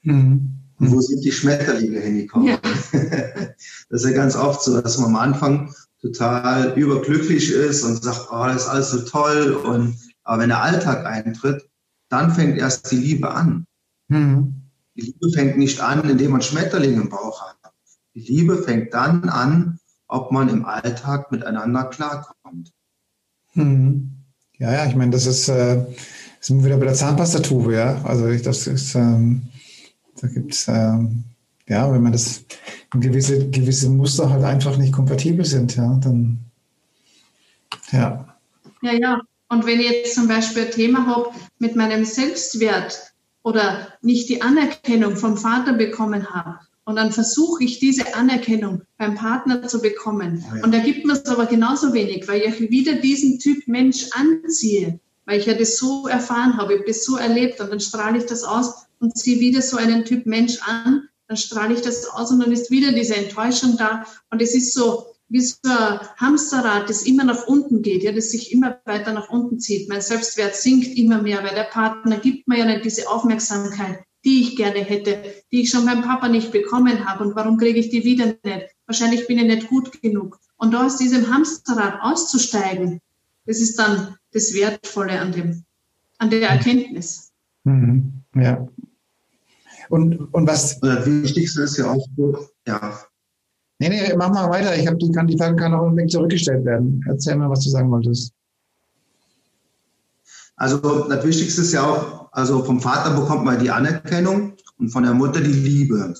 Mhm. 0.03 0.55
Und 0.77 0.91
wo 0.91 0.99
sind 0.99 1.23
die 1.23 1.31
Schmetterlinge 1.31 1.99
hingekommen? 1.99 2.47
Ja. 2.47 2.59
Das 3.89 4.03
ist 4.03 4.09
ja 4.09 4.15
ganz 4.15 4.35
oft 4.35 4.63
so, 4.63 4.81
dass 4.81 4.97
man 4.97 5.09
am 5.09 5.15
Anfang 5.15 5.73
total 6.01 6.77
überglücklich 6.77 7.51
ist 7.51 7.83
und 7.83 8.03
sagt, 8.03 8.27
oh, 8.31 8.45
das 8.45 8.63
ist 8.63 8.67
alles 8.67 8.91
so 8.91 8.99
toll. 9.01 9.53
Und, 9.53 9.95
aber 10.23 10.41
wenn 10.41 10.49
der 10.49 10.61
Alltag 10.61 11.05
eintritt, 11.05 11.69
dann 12.09 12.33
fängt 12.33 12.57
erst 12.57 12.91
die 12.91 12.97
Liebe 12.97 13.31
an. 13.31 13.65
Mhm. 14.07 14.53
Die 14.95 15.01
Liebe 15.01 15.29
fängt 15.33 15.57
nicht 15.57 15.81
an, 15.81 16.09
indem 16.09 16.31
man 16.31 16.41
Schmetterlinge 16.41 17.01
im 17.01 17.09
Bauch 17.09 17.41
hat. 17.41 17.57
Die 18.13 18.21
Liebe 18.21 18.63
fängt 18.63 18.93
dann 18.93 19.27
an, 19.27 19.79
ob 20.07 20.31
man 20.31 20.49
im 20.49 20.65
Alltag 20.65 21.31
miteinander 21.31 21.85
klarkommt. 21.85 22.71
Mhm. 23.53 24.11
Ja, 24.57 24.71
ja, 24.71 24.85
ich 24.85 24.95
meine, 24.95 25.11
das 25.11 25.25
ist, 25.25 25.49
äh, 25.49 25.85
sind 26.39 26.59
wir 26.59 26.65
wieder 26.65 26.77
bei 26.77 26.85
der 26.85 26.93
Zahnpastatube, 26.93 27.75
ja. 27.75 28.01
Also 28.03 28.27
ich, 28.29 28.41
das 28.41 28.67
ist, 28.67 28.95
ähm, 28.95 29.47
da 30.21 30.27
gibt 30.27 30.53
es, 30.53 30.67
ähm, 30.69 31.25
ja, 31.67 31.91
wenn 31.91 32.03
man 32.03 32.13
das 32.13 32.45
gewisse, 32.91 33.49
gewisse 33.49 33.89
Muster 33.89 34.29
halt 34.29 34.43
einfach 34.43 34.77
nicht 34.77 34.93
kompatibel 34.93 35.43
sind, 35.43 35.75
ja, 35.75 35.99
dann 36.01 36.39
ja. 37.91 38.37
Ja, 38.81 38.93
ja. 38.93 39.21
Und 39.49 39.65
wenn 39.65 39.79
ich 39.79 39.89
jetzt 39.89 40.15
zum 40.15 40.27
Beispiel 40.27 40.65
ein 40.65 40.71
Thema 40.71 41.05
habe 41.07 41.29
mit 41.59 41.75
meinem 41.75 42.05
Selbstwert, 42.05 43.13
oder 43.45 43.93
nicht 44.01 44.27
die 44.27 44.41
Anerkennung 44.41 45.17
vom 45.17 45.37
Vater 45.37 45.73
bekommen 45.73 46.31
habe. 46.31 46.59
Und 46.83 46.95
dann 46.95 47.11
versuche 47.11 47.63
ich 47.63 47.77
diese 47.77 48.15
Anerkennung 48.15 48.81
beim 48.97 49.13
Partner 49.13 49.67
zu 49.67 49.81
bekommen. 49.81 50.43
Oh 50.51 50.55
ja. 50.57 50.63
Und 50.63 50.73
da 50.73 50.79
gibt 50.79 51.05
mir 51.05 51.13
es 51.13 51.25
aber 51.25 51.45
genauso 51.45 51.93
wenig, 51.93 52.27
weil 52.27 52.41
ich 52.41 52.59
wieder 52.71 52.93
diesen 52.93 53.37
Typ 53.37 53.67
Mensch 53.67 54.07
anziehe, 54.13 54.99
weil 55.25 55.39
ich 55.39 55.45
ja 55.45 55.53
das 55.53 55.77
so 55.77 56.07
erfahren 56.07 56.57
habe, 56.57 56.73
ich 56.73 56.79
habe 56.79 56.87
das 56.87 57.05
so 57.05 57.17
erlebt 57.17 57.61
und 57.61 57.71
dann 57.71 57.79
strahle 57.79 58.17
ich 58.17 58.25
das 58.25 58.43
aus 58.43 58.87
und 58.99 59.15
ziehe 59.15 59.39
wieder 59.39 59.61
so 59.61 59.77
einen 59.77 60.05
Typ 60.05 60.25
Mensch 60.25 60.59
an, 60.65 61.07
dann 61.27 61.37
strahle 61.37 61.75
ich 61.75 61.81
das 61.81 62.07
aus 62.07 62.31
und 62.31 62.39
dann 62.39 62.51
ist 62.51 62.71
wieder 62.71 62.93
diese 62.93 63.15
Enttäuschung 63.15 63.77
da. 63.77 64.05
Und 64.31 64.41
es 64.41 64.55
ist 64.55 64.73
so, 64.73 65.05
wie 65.27 65.41
so 65.41 65.57
ein 65.63 65.99
Hamsterrad, 66.17 66.89
das 66.89 67.03
immer 67.03 67.23
nach 67.23 67.47
unten 67.47 67.81
geht, 67.81 68.03
ja, 68.03 68.11
das 68.11 68.31
sich 68.31 68.51
immer 68.51 68.79
weiter 68.85 69.13
nach 69.13 69.29
unten 69.29 69.59
zieht. 69.59 69.89
Mein 69.89 70.01
Selbstwert 70.01 70.55
sinkt 70.55 70.95
immer 70.97 71.21
mehr, 71.21 71.43
weil 71.43 71.55
der 71.55 71.63
Partner 71.63 72.17
gibt 72.17 72.47
mir 72.47 72.59
ja 72.59 72.65
nicht 72.65 72.85
diese 72.85 73.09
Aufmerksamkeit, 73.09 74.03
die 74.23 74.41
ich 74.41 74.55
gerne 74.55 74.79
hätte, 74.79 75.23
die 75.51 75.61
ich 75.61 75.69
schon 75.69 75.85
beim 75.85 76.03
Papa 76.03 76.27
nicht 76.27 76.51
bekommen 76.51 77.05
habe. 77.05 77.23
Und 77.23 77.35
warum 77.35 77.57
kriege 77.57 77.79
ich 77.79 77.89
die 77.89 78.03
wieder 78.03 78.27
nicht? 78.43 78.75
Wahrscheinlich 78.85 79.27
bin 79.27 79.39
ich 79.39 79.45
nicht 79.45 79.69
gut 79.69 80.01
genug. 80.01 80.39
Und 80.57 80.73
da 80.73 80.85
aus 80.85 80.97
diesem 80.97 81.33
Hamsterrad 81.33 82.01
auszusteigen, 82.01 83.01
das 83.45 83.59
ist 83.59 83.77
dann 83.77 84.15
das 84.31 84.53
Wertvolle 84.53 85.19
an 85.19 85.31
dem, 85.31 85.63
an 86.17 86.29
der 86.29 86.49
Erkenntnis. 86.49 87.31
Mhm. 87.63 88.23
Ja. 88.35 88.67
Und, 89.89 90.33
und 90.33 90.47
was. 90.47 90.79
Das 90.79 91.05
Wichtigste 91.05 91.63
ist 91.63 91.77
ja 91.77 91.91
auch, 91.91 92.07
ja. 92.67 92.99
Nee, 93.87 94.01
nee, 94.01 94.15
mach 94.17 94.29
mal 94.29 94.49
weiter. 94.49 94.75
Ich 94.75 94.87
habe 94.87 94.97
die, 94.97 95.11
kann, 95.11 95.27
die 95.27 95.37
Frage 95.37 95.55
kann 95.55 95.73
ein 95.73 95.95
wenig 95.95 96.11
zurückgestellt 96.11 96.65
werden. 96.65 97.03
Erzähl 97.07 97.35
mal, 97.35 97.49
was 97.49 97.59
du 97.59 97.69
sagen 97.69 97.91
wolltest. 97.91 98.33
Also 100.55 101.07
das 101.07 101.23
Wichtigste 101.25 101.61
ist 101.61 101.73
ja 101.73 101.83
auch, 101.83 102.29
also 102.31 102.63
vom 102.63 102.79
Vater 102.79 103.19
bekommt 103.19 103.45
man 103.45 103.59
die 103.59 103.69
Anerkennung 103.69 104.53
und 104.79 104.89
von 104.89 105.03
der 105.03 105.13
Mutter 105.13 105.41
die 105.41 105.51
Liebe. 105.51 106.15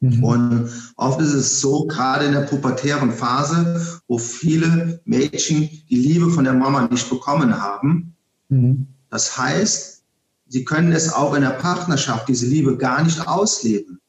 Mhm. 0.00 0.24
Und 0.24 0.70
oft 0.96 1.20
ist 1.20 1.34
es 1.34 1.60
so, 1.60 1.86
gerade 1.86 2.24
in 2.24 2.32
der 2.32 2.42
pubertären 2.42 3.12
Phase, 3.12 4.00
wo 4.08 4.18
viele 4.18 5.00
Mädchen 5.04 5.68
die 5.88 5.96
Liebe 5.96 6.30
von 6.30 6.44
der 6.44 6.54
Mama 6.54 6.88
nicht 6.88 7.08
bekommen 7.08 7.60
haben. 7.60 8.14
Mhm. 8.48 8.86
Das 9.10 9.38
heißt, 9.38 10.02
sie 10.48 10.64
können 10.64 10.92
es 10.92 11.12
auch 11.12 11.34
in 11.34 11.42
der 11.42 11.50
Partnerschaft, 11.50 12.28
diese 12.28 12.46
Liebe 12.46 12.76
gar 12.76 13.02
nicht 13.02 13.26
ausleben. 13.28 14.00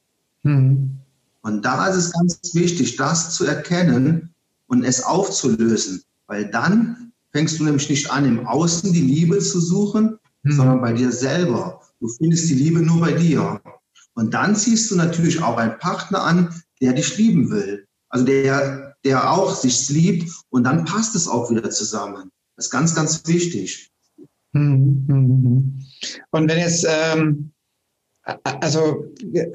Mhm. 0.43 0.94
Und 1.45 1.63
da 1.63 1.87
ist 1.87 1.95
es 1.95 2.11
ganz 2.11 2.55
wichtig, 2.55 2.95
das 2.95 3.35
zu 3.35 3.45
erkennen 3.45 4.33
und 4.65 4.83
es 4.83 5.03
aufzulösen, 5.03 6.01
weil 6.25 6.49
dann 6.49 7.11
fängst 7.33 7.59
du 7.59 7.65
nämlich 7.65 7.87
nicht 7.87 8.09
an, 8.09 8.25
im 8.25 8.47
Außen 8.47 8.91
die 8.91 9.01
Liebe 9.01 9.37
zu 9.37 9.61
suchen, 9.61 10.17
mhm. 10.41 10.51
sondern 10.51 10.81
bei 10.81 10.93
dir 10.93 11.11
selber. 11.11 11.81
Du 11.99 12.07
findest 12.07 12.49
die 12.49 12.55
Liebe 12.55 12.79
nur 12.81 12.99
bei 12.99 13.11
dir. 13.11 13.61
Und 14.15 14.33
dann 14.33 14.55
ziehst 14.55 14.89
du 14.89 14.95
natürlich 14.95 15.43
auch 15.43 15.57
einen 15.57 15.77
Partner 15.77 16.23
an, 16.23 16.63
der 16.81 16.93
dich 16.93 17.15
lieben 17.15 17.51
will. 17.51 17.85
Also 18.09 18.25
der, 18.25 18.95
der 19.03 19.31
auch 19.31 19.55
sich 19.55 19.87
liebt 19.89 20.31
und 20.49 20.63
dann 20.63 20.83
passt 20.83 21.13
es 21.13 21.27
auch 21.27 21.51
wieder 21.51 21.69
zusammen. 21.69 22.31
Das 22.55 22.65
ist 22.65 22.71
ganz, 22.71 22.95
ganz 22.95 23.21
wichtig. 23.27 23.91
Mhm. 24.53 25.05
Mhm. 25.07 25.85
Und 26.31 26.49
wenn 26.49 26.57
jetzt, 26.57 26.87
ähm, 26.89 27.51
also 28.43 29.05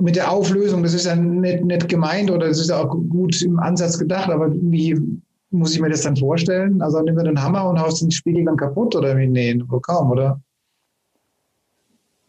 mit 0.01 0.17
der 0.17 0.31
Auflösung, 0.31 0.83
das 0.83 0.95
ist 0.95 1.07
ja 1.07 1.17
nicht, 1.17 1.65
nicht 1.65 1.89
gemeint 1.89 2.31
oder 2.31 2.47
das 2.49 2.61
ist 2.61 2.71
ja 2.71 2.79
auch 2.79 2.91
gut 2.91 3.43
im 3.43 3.59
Ansatz 3.59 3.99
gedacht, 3.99 4.31
aber 4.31 4.53
wie 4.53 4.99
muss 5.51 5.75
ich 5.75 5.81
mir 5.81 5.91
das 5.91 6.03
dann 6.03 6.17
vorstellen? 6.17 6.81
Also 6.81 7.01
nimm 7.01 7.17
mir 7.17 7.25
den 7.25 7.43
Hammer 7.43 7.69
und 7.69 7.81
haust 7.81 8.03
den 8.03 8.13
Spiegel 8.13 8.45
dann 8.45 8.57
kaputt 8.57 8.95
oder 8.95 9.17
wie? 9.17 9.27
Nee, 9.27 9.61
wohl 9.67 9.81
kaum, 9.81 10.13
oder? 10.13 10.41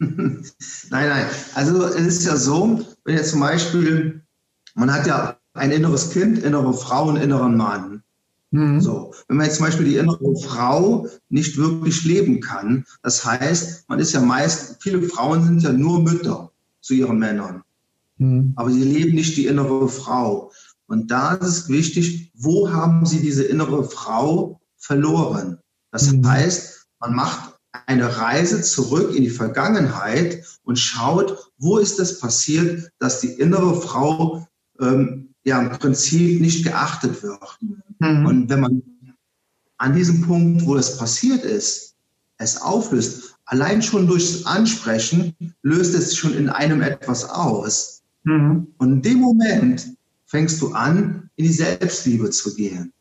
nein, 0.00 0.42
nein. 0.90 1.26
Also 1.54 1.86
es 1.86 2.06
ist 2.06 2.26
ja 2.26 2.36
so, 2.36 2.80
wenn 3.04 3.16
jetzt 3.16 3.30
zum 3.30 3.40
Beispiel, 3.40 4.22
man 4.74 4.92
hat 4.92 5.06
ja 5.06 5.36
ein 5.54 5.70
inneres 5.70 6.10
Kind, 6.10 6.42
innere 6.42 6.72
Frau 6.74 7.08
und 7.08 7.18
inneren 7.18 7.56
Mann. 7.56 8.02
Mhm. 8.52 8.80
So, 8.80 9.14
wenn 9.28 9.38
man 9.38 9.46
jetzt 9.46 9.56
zum 9.56 9.66
Beispiel 9.66 9.86
die 9.86 9.96
innere 9.96 10.36
Frau 10.36 11.08
nicht 11.30 11.56
wirklich 11.56 12.04
leben 12.04 12.40
kann, 12.40 12.84
das 13.02 13.24
heißt, 13.24 13.88
man 13.88 13.98
ist 13.98 14.12
ja 14.12 14.20
meist, 14.20 14.76
viele 14.80 15.02
Frauen 15.02 15.42
sind 15.42 15.62
ja 15.62 15.72
nur 15.72 16.02
Mütter 16.02 16.52
zu 16.80 16.94
ihren 16.94 17.18
Männern. 17.18 17.62
Mhm. 18.18 18.52
Aber 18.56 18.70
sie 18.70 18.84
leben 18.84 19.14
nicht 19.14 19.36
die 19.36 19.46
innere 19.46 19.88
Frau. 19.88 20.52
Und 20.86 21.10
da 21.10 21.34
ist 21.34 21.48
es 21.48 21.68
wichtig, 21.68 22.30
wo 22.34 22.70
haben 22.70 23.06
sie 23.06 23.20
diese 23.20 23.44
innere 23.44 23.84
Frau 23.84 24.60
verloren? 24.76 25.58
Das 25.90 26.12
mhm. 26.12 26.26
heißt, 26.26 26.86
man 27.00 27.14
macht 27.14 27.54
eine 27.86 28.18
Reise 28.18 28.60
zurück 28.60 29.14
in 29.14 29.22
die 29.22 29.30
Vergangenheit 29.30 30.44
und 30.64 30.78
schaut, 30.78 31.50
wo 31.56 31.78
ist 31.78 31.98
es 31.98 32.20
passiert, 32.20 32.90
dass 32.98 33.20
die 33.20 33.32
innere 33.32 33.80
Frau 33.80 34.46
ähm, 34.78 35.34
ja 35.44 35.60
im 35.60 35.70
Prinzip 35.70 36.40
nicht 36.40 36.64
geachtet 36.64 37.22
wird. 37.22 37.58
Mhm. 38.02 38.26
Und 38.26 38.50
wenn 38.50 38.60
man 38.60 38.82
an 39.78 39.94
diesem 39.94 40.22
Punkt, 40.22 40.66
wo 40.66 40.74
das 40.74 40.98
passiert 40.98 41.44
ist, 41.44 41.94
es 42.38 42.60
auflöst, 42.60 43.36
allein 43.44 43.82
schon 43.82 44.06
durchs 44.06 44.44
Ansprechen 44.44 45.34
löst 45.62 45.94
es 45.94 46.16
schon 46.16 46.34
in 46.34 46.48
einem 46.48 46.82
etwas 46.82 47.28
aus. 47.28 48.02
Mhm. 48.24 48.66
Und 48.78 48.92
in 48.92 49.02
dem 49.02 49.18
Moment 49.18 49.96
fängst 50.26 50.60
du 50.60 50.72
an, 50.72 51.30
in 51.36 51.44
die 51.44 51.52
Selbstliebe 51.52 52.30
zu 52.30 52.54
gehen. 52.54 52.92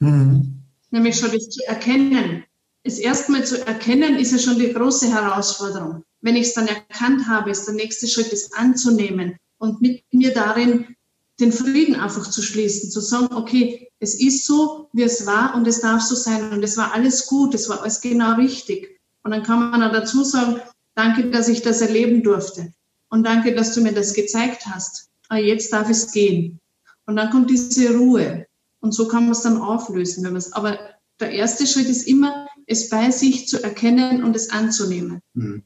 Mhm. 0.00 0.62
Nämlich 0.90 1.18
schon 1.18 1.30
dich 1.30 1.50
zu 1.50 1.62
erkennen. 1.66 2.44
Es 2.84 2.98
erstmal 2.98 3.44
zu 3.44 3.64
erkennen, 3.66 4.16
ist 4.16 4.32
ja 4.32 4.38
schon 4.38 4.58
die 4.58 4.72
große 4.72 5.08
Herausforderung. 5.08 6.04
Wenn 6.20 6.36
ich 6.36 6.48
es 6.48 6.54
dann 6.54 6.68
erkannt 6.68 7.28
habe, 7.28 7.50
ist 7.50 7.66
der 7.66 7.74
nächste 7.74 8.08
Schritt, 8.08 8.32
es 8.32 8.52
anzunehmen 8.52 9.36
und 9.58 9.80
mit 9.80 10.02
mir 10.12 10.32
darin 10.32 10.96
den 11.40 11.52
Frieden 11.52 11.94
einfach 11.94 12.28
zu 12.28 12.42
schließen, 12.42 12.90
zu 12.90 13.00
sagen, 13.00 13.34
okay, 13.34 13.88
es 13.98 14.14
ist 14.20 14.44
so, 14.44 14.88
wie 14.92 15.02
es 15.02 15.26
war 15.26 15.54
und 15.54 15.66
es 15.66 15.80
darf 15.80 16.02
so 16.02 16.14
sein 16.14 16.52
und 16.52 16.62
es 16.62 16.76
war 16.76 16.92
alles 16.92 17.26
gut, 17.26 17.54
es 17.54 17.68
war 17.68 17.82
alles 17.82 18.00
genau 18.00 18.34
richtig. 18.34 19.00
Und 19.22 19.30
dann 19.30 19.42
kann 19.42 19.70
man 19.70 19.82
auch 19.82 19.92
dazu 19.92 20.24
sagen, 20.24 20.60
danke, 20.94 21.30
dass 21.30 21.48
ich 21.48 21.62
das 21.62 21.80
erleben 21.80 22.22
durfte 22.22 22.72
und 23.08 23.24
danke, 23.24 23.54
dass 23.54 23.74
du 23.74 23.80
mir 23.80 23.92
das 23.92 24.14
gezeigt 24.14 24.66
hast. 24.66 25.08
Aber 25.28 25.40
jetzt 25.40 25.72
darf 25.72 25.88
es 25.88 26.12
gehen. 26.12 26.60
Und 27.06 27.16
dann 27.16 27.30
kommt 27.30 27.50
diese 27.50 27.96
Ruhe 27.96 28.46
und 28.80 28.92
so 28.92 29.08
kann 29.08 29.24
man 29.24 29.32
es 29.32 29.42
dann 29.42 29.58
auflösen. 29.58 30.24
Wenn 30.24 30.52
aber 30.52 30.78
der 31.20 31.30
erste 31.30 31.66
Schritt 31.66 31.88
ist 31.88 32.06
immer, 32.06 32.48
es 32.66 32.88
bei 32.88 33.10
sich 33.10 33.48
zu 33.48 33.62
erkennen 33.62 34.24
und 34.24 34.36
es 34.36 34.50
anzunehmen. 34.50 35.20
Mhm. 35.34 35.62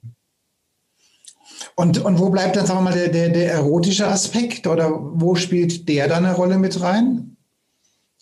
Und, 1.78 1.98
und 1.98 2.18
wo 2.18 2.30
bleibt 2.30 2.56
dann, 2.56 2.64
sagen 2.64 2.80
wir 2.80 2.90
mal, 2.90 2.94
der, 2.94 3.08
der, 3.08 3.28
der 3.28 3.52
erotische 3.52 4.08
Aspekt 4.08 4.66
oder 4.66 4.90
wo 4.90 5.34
spielt 5.34 5.86
der 5.88 6.08
dann 6.08 6.24
eine 6.24 6.34
Rolle 6.34 6.58
mit 6.58 6.80
rein? 6.80 7.36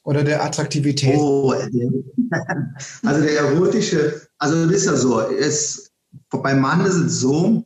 Oder 0.02 0.24
der 0.24 0.44
Attraktivität? 0.44 1.16
Oh, 1.16 1.52
also 3.04 3.22
der 3.22 3.38
erotische, 3.38 4.28
also 4.38 4.66
das 4.66 4.76
ist 4.78 4.86
ja 4.86 4.96
so, 4.96 5.20
es, 5.20 5.92
beim 6.30 6.60
Mann 6.60 6.84
ist 6.84 6.96
es 6.96 7.20
so, 7.20 7.64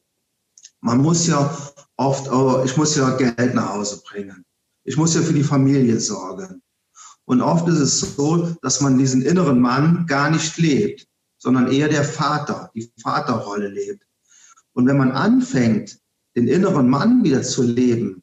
man 0.83 0.99
muss 0.99 1.27
ja 1.27 1.57
oft, 1.97 2.31
oh, 2.31 2.63
ich 2.65 2.77
muss 2.77 2.95
ja 2.95 3.17
Geld 3.17 3.55
nach 3.55 3.75
Hause 3.75 4.03
bringen. 4.07 4.45
Ich 4.85 4.99
muss 4.99 5.15
ja 5.15 5.23
für 5.23 5.33
die 5.33 5.43
Familie 5.43 5.99
sorgen. 5.99 6.63
Und 7.25 7.41
oft 7.41 7.67
ist 7.67 7.81
es 7.81 8.01
so, 8.15 8.57
dass 8.63 8.83
man 8.83 8.99
diesen 8.99 9.23
inneren 9.23 9.61
Mann 9.61 10.07
gar 10.07 10.31
nicht 10.31 10.57
lebt, 10.59 11.07
sondern 11.39 11.73
eher 11.73 11.89
der 11.89 12.05
Vater, 12.05 12.71
die 12.75 12.93
Vaterrolle 13.03 13.69
lebt. 13.69 14.03
Und 14.79 14.87
wenn 14.87 14.97
man 14.97 15.11
anfängt, 15.11 15.99
den 16.37 16.47
inneren 16.47 16.89
Mann 16.89 17.25
wieder 17.25 17.43
zu 17.43 17.65
leben, 17.65 18.23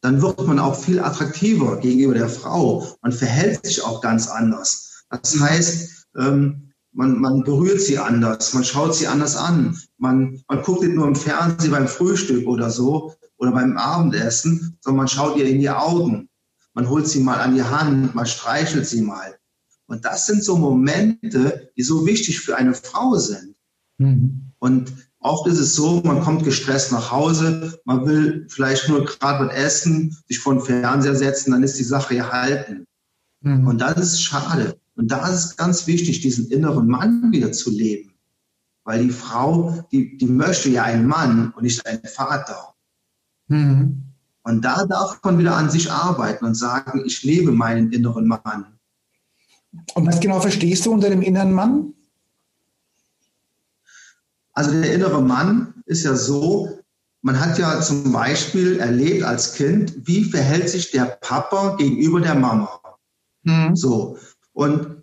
dann 0.00 0.22
wird 0.22 0.46
man 0.46 0.58
auch 0.58 0.82
viel 0.82 0.98
attraktiver 0.98 1.76
gegenüber 1.76 2.14
der 2.14 2.30
Frau. 2.30 2.96
Man 3.02 3.12
verhält 3.12 3.66
sich 3.66 3.82
auch 3.84 4.00
ganz 4.00 4.28
anders. 4.28 5.04
Das 5.10 5.38
heißt, 5.38 6.06
ähm, 6.16 6.72
man, 6.92 7.20
man 7.20 7.44
berührt 7.44 7.82
sie 7.82 7.98
anders, 7.98 8.54
man 8.54 8.64
schaut 8.64 8.94
sie 8.94 9.06
anders 9.06 9.36
an. 9.36 9.78
Man, 9.98 10.42
man 10.48 10.62
guckt 10.62 10.80
nicht 10.80 10.94
nur 10.94 11.06
im 11.06 11.16
Fernsehen 11.16 11.72
beim 11.72 11.86
Frühstück 11.86 12.46
oder 12.46 12.70
so 12.70 13.12
oder 13.36 13.52
beim 13.52 13.76
Abendessen, 13.76 14.78
sondern 14.80 14.96
man 14.96 15.08
schaut 15.08 15.36
ihr 15.36 15.46
in 15.46 15.60
die 15.60 15.68
Augen. 15.68 16.30
Man 16.72 16.88
holt 16.88 17.06
sie 17.06 17.20
mal 17.20 17.40
an 17.40 17.56
die 17.56 17.62
Hand, 17.62 18.14
man 18.14 18.24
streichelt 18.24 18.86
sie 18.86 19.02
mal. 19.02 19.36
Und 19.86 20.06
das 20.06 20.24
sind 20.24 20.42
so 20.42 20.56
Momente, 20.56 21.70
die 21.76 21.82
so 21.82 22.06
wichtig 22.06 22.40
für 22.40 22.56
eine 22.56 22.72
Frau 22.72 23.16
sind. 23.16 23.54
Mhm. 23.98 24.52
Und 24.58 24.94
Oft 25.24 25.46
ist 25.46 25.58
es 25.58 25.74
so, 25.74 26.02
man 26.04 26.20
kommt 26.20 26.44
gestresst 26.44 26.92
nach 26.92 27.10
Hause, 27.10 27.80
man 27.86 28.04
will 28.04 28.46
vielleicht 28.50 28.90
nur 28.90 29.06
gerade 29.06 29.46
was 29.46 29.54
essen, 29.54 30.14
sich 30.28 30.38
vor 30.38 30.52
den 30.52 30.62
Fernseher 30.62 31.14
setzen, 31.14 31.52
dann 31.52 31.62
ist 31.62 31.78
die 31.78 31.84
Sache 31.84 32.14
erhalten. 32.14 32.86
Mhm. 33.40 33.66
Und 33.66 33.78
das 33.80 33.96
ist 33.96 34.22
schade. 34.22 34.78
Und 34.96 35.10
da 35.10 35.26
ist 35.26 35.44
es 35.44 35.56
ganz 35.56 35.86
wichtig, 35.86 36.20
diesen 36.20 36.50
inneren 36.50 36.86
Mann 36.86 37.32
wieder 37.32 37.52
zu 37.52 37.70
leben. 37.70 38.12
Weil 38.84 39.04
die 39.04 39.12
Frau, 39.12 39.86
die, 39.90 40.18
die 40.18 40.26
möchte 40.26 40.68
ja 40.68 40.82
einen 40.82 41.06
Mann 41.06 41.54
und 41.56 41.62
nicht 41.62 41.86
einen 41.86 42.04
Vater. 42.04 42.74
Mhm. 43.48 44.02
Und 44.42 44.62
da 44.62 44.84
darf 44.84 45.20
man 45.24 45.38
wieder 45.38 45.56
an 45.56 45.70
sich 45.70 45.90
arbeiten 45.90 46.44
und 46.44 46.54
sagen, 46.54 47.02
ich 47.06 47.22
lebe 47.22 47.50
meinen 47.50 47.90
inneren 47.92 48.26
Mann. 48.26 48.78
Und 49.94 50.06
was 50.06 50.20
genau 50.20 50.40
verstehst 50.40 50.84
du 50.84 50.92
unter 50.92 51.08
dem 51.08 51.22
inneren 51.22 51.54
Mann? 51.54 51.94
Also 54.54 54.70
der 54.70 54.94
innere 54.94 55.20
Mann 55.20 55.74
ist 55.86 56.04
ja 56.04 56.14
so, 56.14 56.78
man 57.22 57.40
hat 57.40 57.58
ja 57.58 57.80
zum 57.80 58.12
Beispiel 58.12 58.78
erlebt 58.78 59.24
als 59.24 59.54
Kind, 59.54 59.94
wie 60.06 60.24
verhält 60.24 60.68
sich 60.68 60.90
der 60.90 61.18
Papa 61.20 61.76
gegenüber 61.76 62.20
der 62.20 62.34
Mama. 62.34 62.80
Mhm. 63.42 63.74
So. 63.74 64.18
Und 64.52 65.02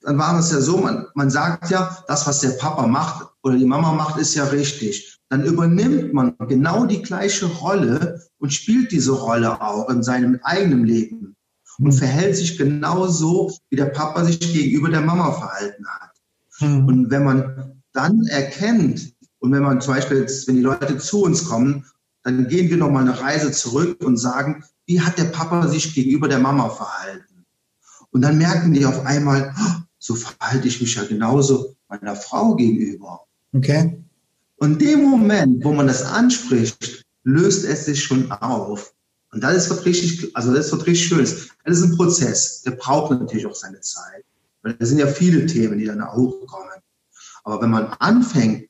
dann 0.00 0.18
war 0.18 0.38
es 0.38 0.50
ja 0.50 0.60
so, 0.60 0.78
man, 0.78 1.06
man 1.14 1.30
sagt 1.30 1.70
ja, 1.70 1.96
das, 2.08 2.26
was 2.26 2.40
der 2.40 2.50
Papa 2.50 2.86
macht 2.86 3.26
oder 3.42 3.56
die 3.56 3.64
Mama 3.64 3.92
macht, 3.92 4.18
ist 4.18 4.34
ja 4.34 4.44
richtig. 4.44 5.20
Dann 5.28 5.44
übernimmt 5.44 6.12
man 6.12 6.36
genau 6.48 6.84
die 6.84 7.02
gleiche 7.02 7.46
Rolle 7.46 8.20
und 8.38 8.52
spielt 8.52 8.92
diese 8.92 9.12
Rolle 9.12 9.60
auch 9.62 9.88
in 9.88 10.02
seinem 10.02 10.40
eigenen 10.42 10.84
Leben 10.84 11.36
und 11.78 11.86
mhm. 11.86 11.92
verhält 11.92 12.36
sich 12.36 12.58
genauso, 12.58 13.56
wie 13.70 13.76
der 13.76 13.86
Papa 13.86 14.24
sich 14.24 14.40
gegenüber 14.40 14.90
der 14.90 15.00
Mama 15.00 15.32
verhalten 15.32 15.86
hat. 15.86 16.10
Mhm. 16.60 16.86
Und 16.86 17.10
wenn 17.10 17.24
man 17.24 17.81
dann 17.92 18.26
erkennt, 18.26 19.14
Und 19.42 19.50
wenn 19.50 19.62
man 19.62 19.80
zum 19.80 19.94
Beispiel 19.94 20.18
jetzt, 20.18 20.46
wenn 20.46 20.54
die 20.54 20.62
Leute 20.62 20.98
zu 20.98 21.24
uns 21.24 21.44
kommen, 21.44 21.84
dann 22.22 22.46
gehen 22.46 22.70
wir 22.70 22.76
nochmal 22.76 23.02
eine 23.02 23.20
Reise 23.20 23.50
zurück 23.50 24.02
und 24.04 24.16
sagen, 24.16 24.62
wie 24.86 25.00
hat 25.00 25.18
der 25.18 25.24
Papa 25.24 25.66
sich 25.66 25.92
gegenüber 25.94 26.28
der 26.28 26.38
Mama 26.38 26.68
verhalten? 26.70 27.44
Und 28.10 28.22
dann 28.22 28.38
merken 28.38 28.72
die 28.72 28.86
auf 28.86 29.04
einmal, 29.04 29.52
oh, 29.58 29.82
so 29.98 30.14
verhalte 30.14 30.68
ich 30.68 30.80
mich 30.80 30.94
ja 30.94 31.04
genauso 31.04 31.74
meiner 31.88 32.14
Frau 32.14 32.54
gegenüber. 32.54 33.22
Okay. 33.52 34.00
Und 34.56 34.80
dem 34.80 35.02
Moment, 35.02 35.64
wo 35.64 35.72
man 35.72 35.88
das 35.88 36.04
anspricht, 36.04 37.04
löst 37.24 37.64
es 37.64 37.86
sich 37.86 38.02
schon 38.02 38.30
auf. 38.30 38.94
Und 39.32 39.42
das 39.42 39.56
ist 39.56 39.70
was 39.70 39.84
richtig, 39.84 40.36
also 40.36 40.54
das 40.54 40.66
ist 40.66 40.72
was 40.72 40.86
richtig 40.86 41.08
Schönes. 41.08 41.48
Das 41.64 41.78
ist 41.78 41.84
ein 41.84 41.96
Prozess. 41.96 42.62
Der 42.62 42.72
braucht 42.72 43.10
natürlich 43.10 43.46
auch 43.46 43.56
seine 43.56 43.80
Zeit. 43.80 44.24
Weil 44.62 44.74
da 44.74 44.86
sind 44.86 44.98
ja 44.98 45.08
viele 45.08 45.46
Themen, 45.46 45.78
die 45.78 45.86
dann 45.86 46.06
hochkommen. 46.14 46.81
Aber 47.44 47.60
wenn 47.60 47.70
man 47.70 47.86
anfängt, 47.98 48.68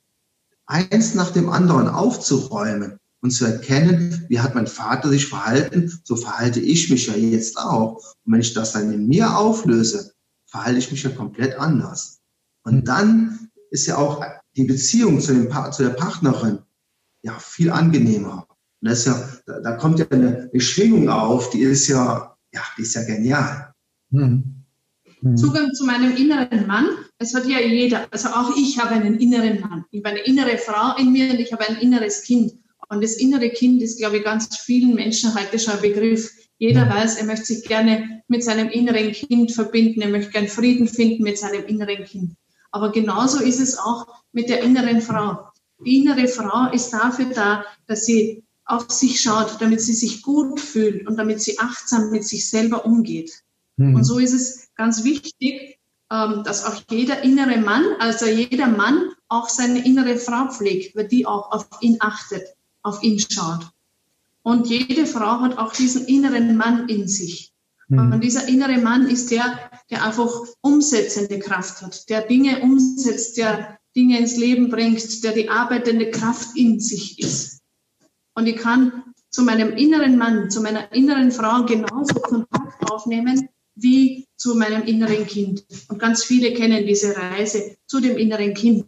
eins 0.66 1.14
nach 1.14 1.30
dem 1.30 1.48
anderen 1.48 1.88
aufzuräumen 1.88 2.98
und 3.20 3.30
zu 3.30 3.44
erkennen, 3.44 4.24
wie 4.28 4.40
hat 4.40 4.54
mein 4.54 4.66
Vater 4.66 5.08
sich 5.08 5.26
verhalten, 5.26 5.92
so 6.04 6.16
verhalte 6.16 6.60
ich 6.60 6.90
mich 6.90 7.06
ja 7.06 7.14
jetzt 7.14 7.58
auch. 7.58 7.96
Und 8.24 8.32
wenn 8.32 8.40
ich 8.40 8.54
das 8.54 8.72
dann 8.72 8.92
in 8.92 9.08
mir 9.08 9.36
auflöse, 9.36 10.12
verhalte 10.46 10.78
ich 10.78 10.90
mich 10.90 11.02
ja 11.02 11.10
komplett 11.10 11.58
anders. 11.58 12.20
Und 12.64 12.86
dann 12.88 13.50
ist 13.70 13.86
ja 13.86 13.96
auch 13.96 14.24
die 14.56 14.64
Beziehung 14.64 15.20
zu, 15.20 15.32
dem, 15.32 15.50
zu 15.72 15.82
der 15.82 15.90
Partnerin 15.90 16.58
ja 17.22 17.38
viel 17.38 17.70
angenehmer. 17.70 18.46
Und 18.80 18.90
das 18.90 19.00
ist 19.00 19.06
ja, 19.06 19.28
da, 19.46 19.60
da 19.60 19.76
kommt 19.76 19.98
ja 19.98 20.06
eine, 20.10 20.50
eine, 20.52 20.60
Schwingung 20.60 21.08
auf, 21.08 21.50
die 21.50 21.60
ist 21.60 21.88
ja, 21.88 22.36
ja, 22.52 22.62
die 22.76 22.82
ist 22.82 22.94
ja 22.94 23.04
genial. 23.04 23.72
Hm. 24.10 24.51
Hm. 25.22 25.36
Zugang 25.36 25.72
zu 25.72 25.84
meinem 25.84 26.16
inneren 26.16 26.66
Mann, 26.66 26.88
es 27.18 27.34
hat 27.34 27.46
ja 27.46 27.60
jeder, 27.60 28.06
also 28.10 28.28
auch 28.28 28.56
ich 28.56 28.78
habe 28.78 28.90
einen 28.90 29.18
inneren 29.18 29.60
Mann. 29.60 29.84
Ich 29.90 30.04
habe 30.04 30.16
eine 30.16 30.24
innere 30.24 30.58
Frau 30.58 30.96
in 30.98 31.12
mir 31.12 31.30
und 31.30 31.38
ich 31.38 31.52
habe 31.52 31.68
ein 31.68 31.76
inneres 31.76 32.22
Kind. 32.22 32.54
Und 32.88 33.02
das 33.02 33.14
innere 33.14 33.48
Kind 33.50 33.80
ist, 33.82 33.98
glaube 33.98 34.18
ich, 34.18 34.24
ganz 34.24 34.56
vielen 34.58 34.94
Menschen 34.94 35.34
heute 35.34 35.58
schon 35.58 35.74
ein 35.74 35.80
Begriff. 35.80 36.30
Jeder 36.58 36.88
weiß, 36.88 37.16
er 37.16 37.24
möchte 37.24 37.46
sich 37.46 37.64
gerne 37.64 38.22
mit 38.28 38.44
seinem 38.44 38.68
inneren 38.68 39.12
Kind 39.12 39.52
verbinden, 39.52 40.02
er 40.02 40.10
möchte 40.10 40.32
gerne 40.32 40.48
Frieden 40.48 40.88
finden 40.88 41.22
mit 41.22 41.38
seinem 41.38 41.64
inneren 41.66 42.04
Kind. 42.04 42.34
Aber 42.70 42.90
genauso 42.90 43.40
ist 43.42 43.60
es 43.60 43.78
auch 43.78 44.06
mit 44.32 44.48
der 44.48 44.62
inneren 44.62 45.00
Frau. 45.00 45.38
Die 45.84 46.00
innere 46.00 46.28
Frau 46.28 46.70
ist 46.72 46.90
dafür 46.90 47.26
da, 47.26 47.64
dass 47.86 48.04
sie 48.06 48.44
auf 48.64 48.90
sich 48.90 49.20
schaut, 49.20 49.60
damit 49.60 49.80
sie 49.80 49.94
sich 49.94 50.22
gut 50.22 50.60
fühlt 50.60 51.06
und 51.06 51.16
damit 51.16 51.40
sie 51.40 51.58
achtsam 51.58 52.10
mit 52.10 52.24
sich 52.24 52.48
selber 52.48 52.84
umgeht. 52.84 53.42
Mhm. 53.82 53.96
Und 53.96 54.04
so 54.04 54.18
ist 54.18 54.32
es 54.32 54.68
ganz 54.76 55.04
wichtig, 55.04 55.78
ähm, 56.10 56.42
dass 56.44 56.64
auch 56.64 56.82
jeder 56.90 57.22
innere 57.22 57.58
Mann, 57.58 57.84
also 57.98 58.26
jeder 58.26 58.68
Mann 58.68 59.10
auch 59.28 59.48
seine 59.48 59.84
innere 59.84 60.16
Frau 60.16 60.48
pflegt, 60.48 60.96
weil 60.96 61.08
die 61.08 61.26
auch 61.26 61.52
auf 61.52 61.66
ihn 61.80 61.96
achtet, 62.00 62.44
auf 62.82 63.02
ihn 63.02 63.18
schaut. 63.18 63.70
Und 64.42 64.66
jede 64.66 65.06
Frau 65.06 65.40
hat 65.40 65.58
auch 65.58 65.72
diesen 65.72 66.06
inneren 66.06 66.56
Mann 66.56 66.88
in 66.88 67.08
sich. 67.08 67.52
Mhm. 67.88 68.12
Und 68.12 68.20
dieser 68.22 68.46
innere 68.48 68.78
Mann 68.78 69.08
ist 69.08 69.30
der, 69.30 69.70
der 69.90 70.04
einfach 70.04 70.30
umsetzende 70.60 71.38
Kraft 71.38 71.82
hat, 71.82 72.08
der 72.08 72.22
Dinge 72.22 72.60
umsetzt, 72.60 73.36
der 73.36 73.78
Dinge 73.94 74.18
ins 74.18 74.36
Leben 74.36 74.70
bringt, 74.70 75.22
der 75.24 75.32
die 75.32 75.48
arbeitende 75.48 76.10
Kraft 76.10 76.56
in 76.56 76.80
sich 76.80 77.18
ist. 77.18 77.60
Und 78.34 78.46
ich 78.46 78.56
kann 78.56 79.04
zu 79.28 79.42
meinem 79.42 79.76
inneren 79.76 80.16
Mann, 80.18 80.50
zu 80.50 80.60
meiner 80.60 80.92
inneren 80.92 81.30
Frau 81.30 81.64
genauso 81.64 82.14
Kontakt 82.14 82.90
aufnehmen 82.90 83.48
wie 83.74 84.26
zu 84.36 84.54
meinem 84.54 84.82
inneren 84.82 85.26
Kind. 85.26 85.64
Und 85.88 85.98
ganz 85.98 86.24
viele 86.24 86.54
kennen 86.54 86.86
diese 86.86 87.16
Reise 87.16 87.76
zu 87.86 88.00
dem 88.00 88.16
inneren 88.16 88.54
Kind, 88.54 88.86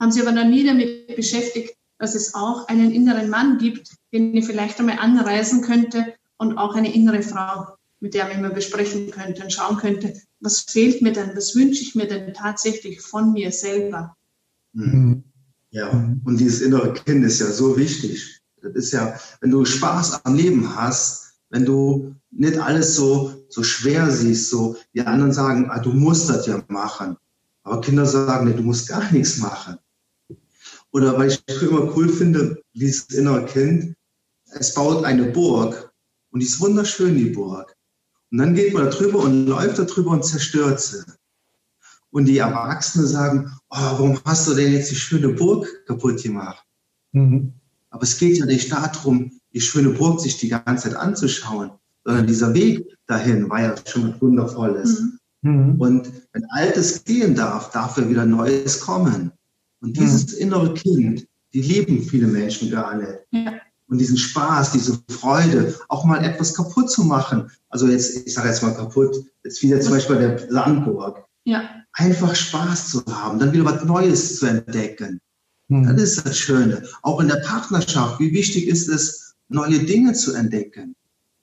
haben 0.00 0.12
sich 0.12 0.22
aber 0.22 0.32
noch 0.32 0.48
nie 0.48 0.64
damit 0.64 1.14
beschäftigt, 1.16 1.74
dass 1.98 2.14
es 2.14 2.34
auch 2.34 2.68
einen 2.68 2.92
inneren 2.92 3.28
Mann 3.28 3.58
gibt, 3.58 3.90
den 4.12 4.34
ich 4.34 4.46
vielleicht 4.46 4.78
einmal 4.78 4.98
anreisen 4.98 5.62
könnte 5.62 6.14
und 6.36 6.56
auch 6.56 6.74
eine 6.74 6.94
innere 6.94 7.22
Frau, 7.22 7.74
mit 8.00 8.14
der 8.14 8.28
man 8.28 8.42
mal 8.42 8.50
besprechen 8.50 9.10
könnte 9.10 9.42
und 9.42 9.52
schauen 9.52 9.76
könnte, 9.76 10.14
was 10.40 10.60
fehlt 10.60 11.02
mir 11.02 11.12
denn, 11.12 11.36
was 11.36 11.56
wünsche 11.56 11.82
ich 11.82 11.94
mir 11.94 12.06
denn 12.06 12.32
tatsächlich 12.32 13.00
von 13.00 13.32
mir 13.32 13.50
selber. 13.50 14.16
Mhm. 14.72 15.24
Ja, 15.70 15.90
und 16.24 16.40
dieses 16.40 16.62
innere 16.62 16.94
Kind 16.94 17.24
ist 17.24 17.40
ja 17.40 17.46
so 17.46 17.76
wichtig. 17.76 18.40
Das 18.62 18.74
ist 18.74 18.92
ja, 18.92 19.18
wenn 19.40 19.50
du 19.50 19.64
Spaß 19.64 20.24
am 20.24 20.34
Leben 20.34 20.74
hast, 20.74 21.27
wenn 21.50 21.64
du 21.64 22.14
nicht 22.30 22.58
alles 22.58 22.94
so, 22.94 23.44
so 23.48 23.62
schwer 23.62 24.10
siehst, 24.10 24.50
so 24.50 24.76
die 24.94 25.00
anderen 25.00 25.32
sagen, 25.32 25.70
ah, 25.70 25.78
du 25.78 25.92
musst 25.92 26.28
das 26.28 26.46
ja 26.46 26.62
machen. 26.68 27.16
Aber 27.62 27.80
Kinder 27.80 28.06
sagen, 28.06 28.48
nee, 28.48 28.54
du 28.54 28.62
musst 28.62 28.88
gar 28.88 29.10
nichts 29.12 29.38
machen. 29.38 29.78
Oder 30.92 31.18
weil 31.18 31.28
ich 31.28 31.62
immer 31.62 31.94
cool 31.96 32.08
finde, 32.08 32.62
dieses 32.72 33.06
innere 33.10 33.44
Kind, 33.46 33.94
es 34.52 34.74
baut 34.74 35.04
eine 35.04 35.24
Burg 35.24 35.92
und 36.30 36.40
die 36.40 36.46
ist 36.46 36.60
wunderschön, 36.60 37.16
die 37.16 37.30
Burg. 37.30 37.74
Und 38.30 38.38
dann 38.38 38.54
geht 38.54 38.74
man 38.74 38.84
da 38.84 38.90
drüber 38.90 39.20
und 39.20 39.46
läuft 39.46 39.78
da 39.78 39.84
drüber 39.84 40.10
und 40.12 40.24
zerstört 40.24 40.80
sie. 40.80 41.04
Und 42.10 42.24
die 42.24 42.38
Erwachsenen 42.38 43.06
sagen, 43.06 43.52
oh, 43.68 43.76
warum 43.76 44.20
hast 44.24 44.48
du 44.48 44.54
denn 44.54 44.72
jetzt 44.72 44.90
die 44.90 44.96
schöne 44.96 45.28
Burg 45.28 45.84
kaputt 45.86 46.22
gemacht? 46.22 46.64
Mhm. 47.12 47.52
Aber 47.90 48.02
es 48.02 48.18
geht 48.18 48.38
ja 48.38 48.46
nicht 48.46 48.72
darum, 48.72 49.37
die 49.52 49.60
schöne 49.60 49.90
Burg 49.90 50.20
sich 50.20 50.38
die 50.38 50.48
ganze 50.48 50.90
Zeit 50.90 50.98
anzuschauen, 50.98 51.70
sondern 52.04 52.26
dieser 52.26 52.54
Weg 52.54 52.86
dahin 53.06 53.48
war 53.50 53.62
ja 53.62 53.74
schon 53.86 54.20
wundervolles. 54.20 55.00
Mhm. 55.42 55.50
mhm. 55.50 55.80
Und 55.80 56.12
wenn 56.32 56.44
Altes 56.50 57.04
gehen 57.04 57.34
darf, 57.34 57.70
darf 57.70 57.96
ja 57.96 58.08
wieder 58.08 58.24
Neues 58.24 58.80
kommen. 58.80 59.32
Und 59.80 59.96
dieses 59.96 60.32
mhm. 60.32 60.38
innere 60.38 60.74
Kind, 60.74 61.26
die 61.52 61.62
lieben 61.62 62.02
viele 62.02 62.26
Menschen 62.26 62.70
gar 62.70 62.96
nicht. 62.96 63.18
Ja. 63.30 63.52
Und 63.88 63.98
diesen 63.98 64.18
Spaß, 64.18 64.72
diese 64.72 64.98
Freude, 65.08 65.74
auch 65.88 66.04
mal 66.04 66.22
etwas 66.22 66.52
kaputt 66.52 66.90
zu 66.90 67.04
machen. 67.04 67.50
Also 67.70 67.88
jetzt, 67.88 68.26
ich 68.26 68.34
sage 68.34 68.48
jetzt 68.48 68.62
mal 68.62 68.74
kaputt, 68.74 69.16
jetzt 69.44 69.62
wieder 69.62 69.80
zum 69.80 69.94
Beispiel 69.94 70.16
der 70.16 70.50
Sandburg. 70.50 71.24
Ja. 71.44 71.70
Einfach 71.94 72.34
Spaß 72.34 72.90
zu 72.90 73.04
haben, 73.06 73.38
dann 73.38 73.52
wieder 73.52 73.64
was 73.64 73.84
Neues 73.84 74.38
zu 74.38 74.46
entdecken. 74.46 75.20
Mhm. 75.68 75.84
Das 75.84 76.02
ist 76.02 76.26
das 76.26 76.36
Schöne. 76.36 76.82
Auch 77.02 77.20
in 77.20 77.28
der 77.28 77.42
Partnerschaft, 77.46 78.20
wie 78.20 78.32
wichtig 78.32 78.68
ist 78.68 78.88
es, 78.88 79.27
neue 79.48 79.80
Dinge 79.80 80.12
zu 80.12 80.34
entdecken, 80.34 80.94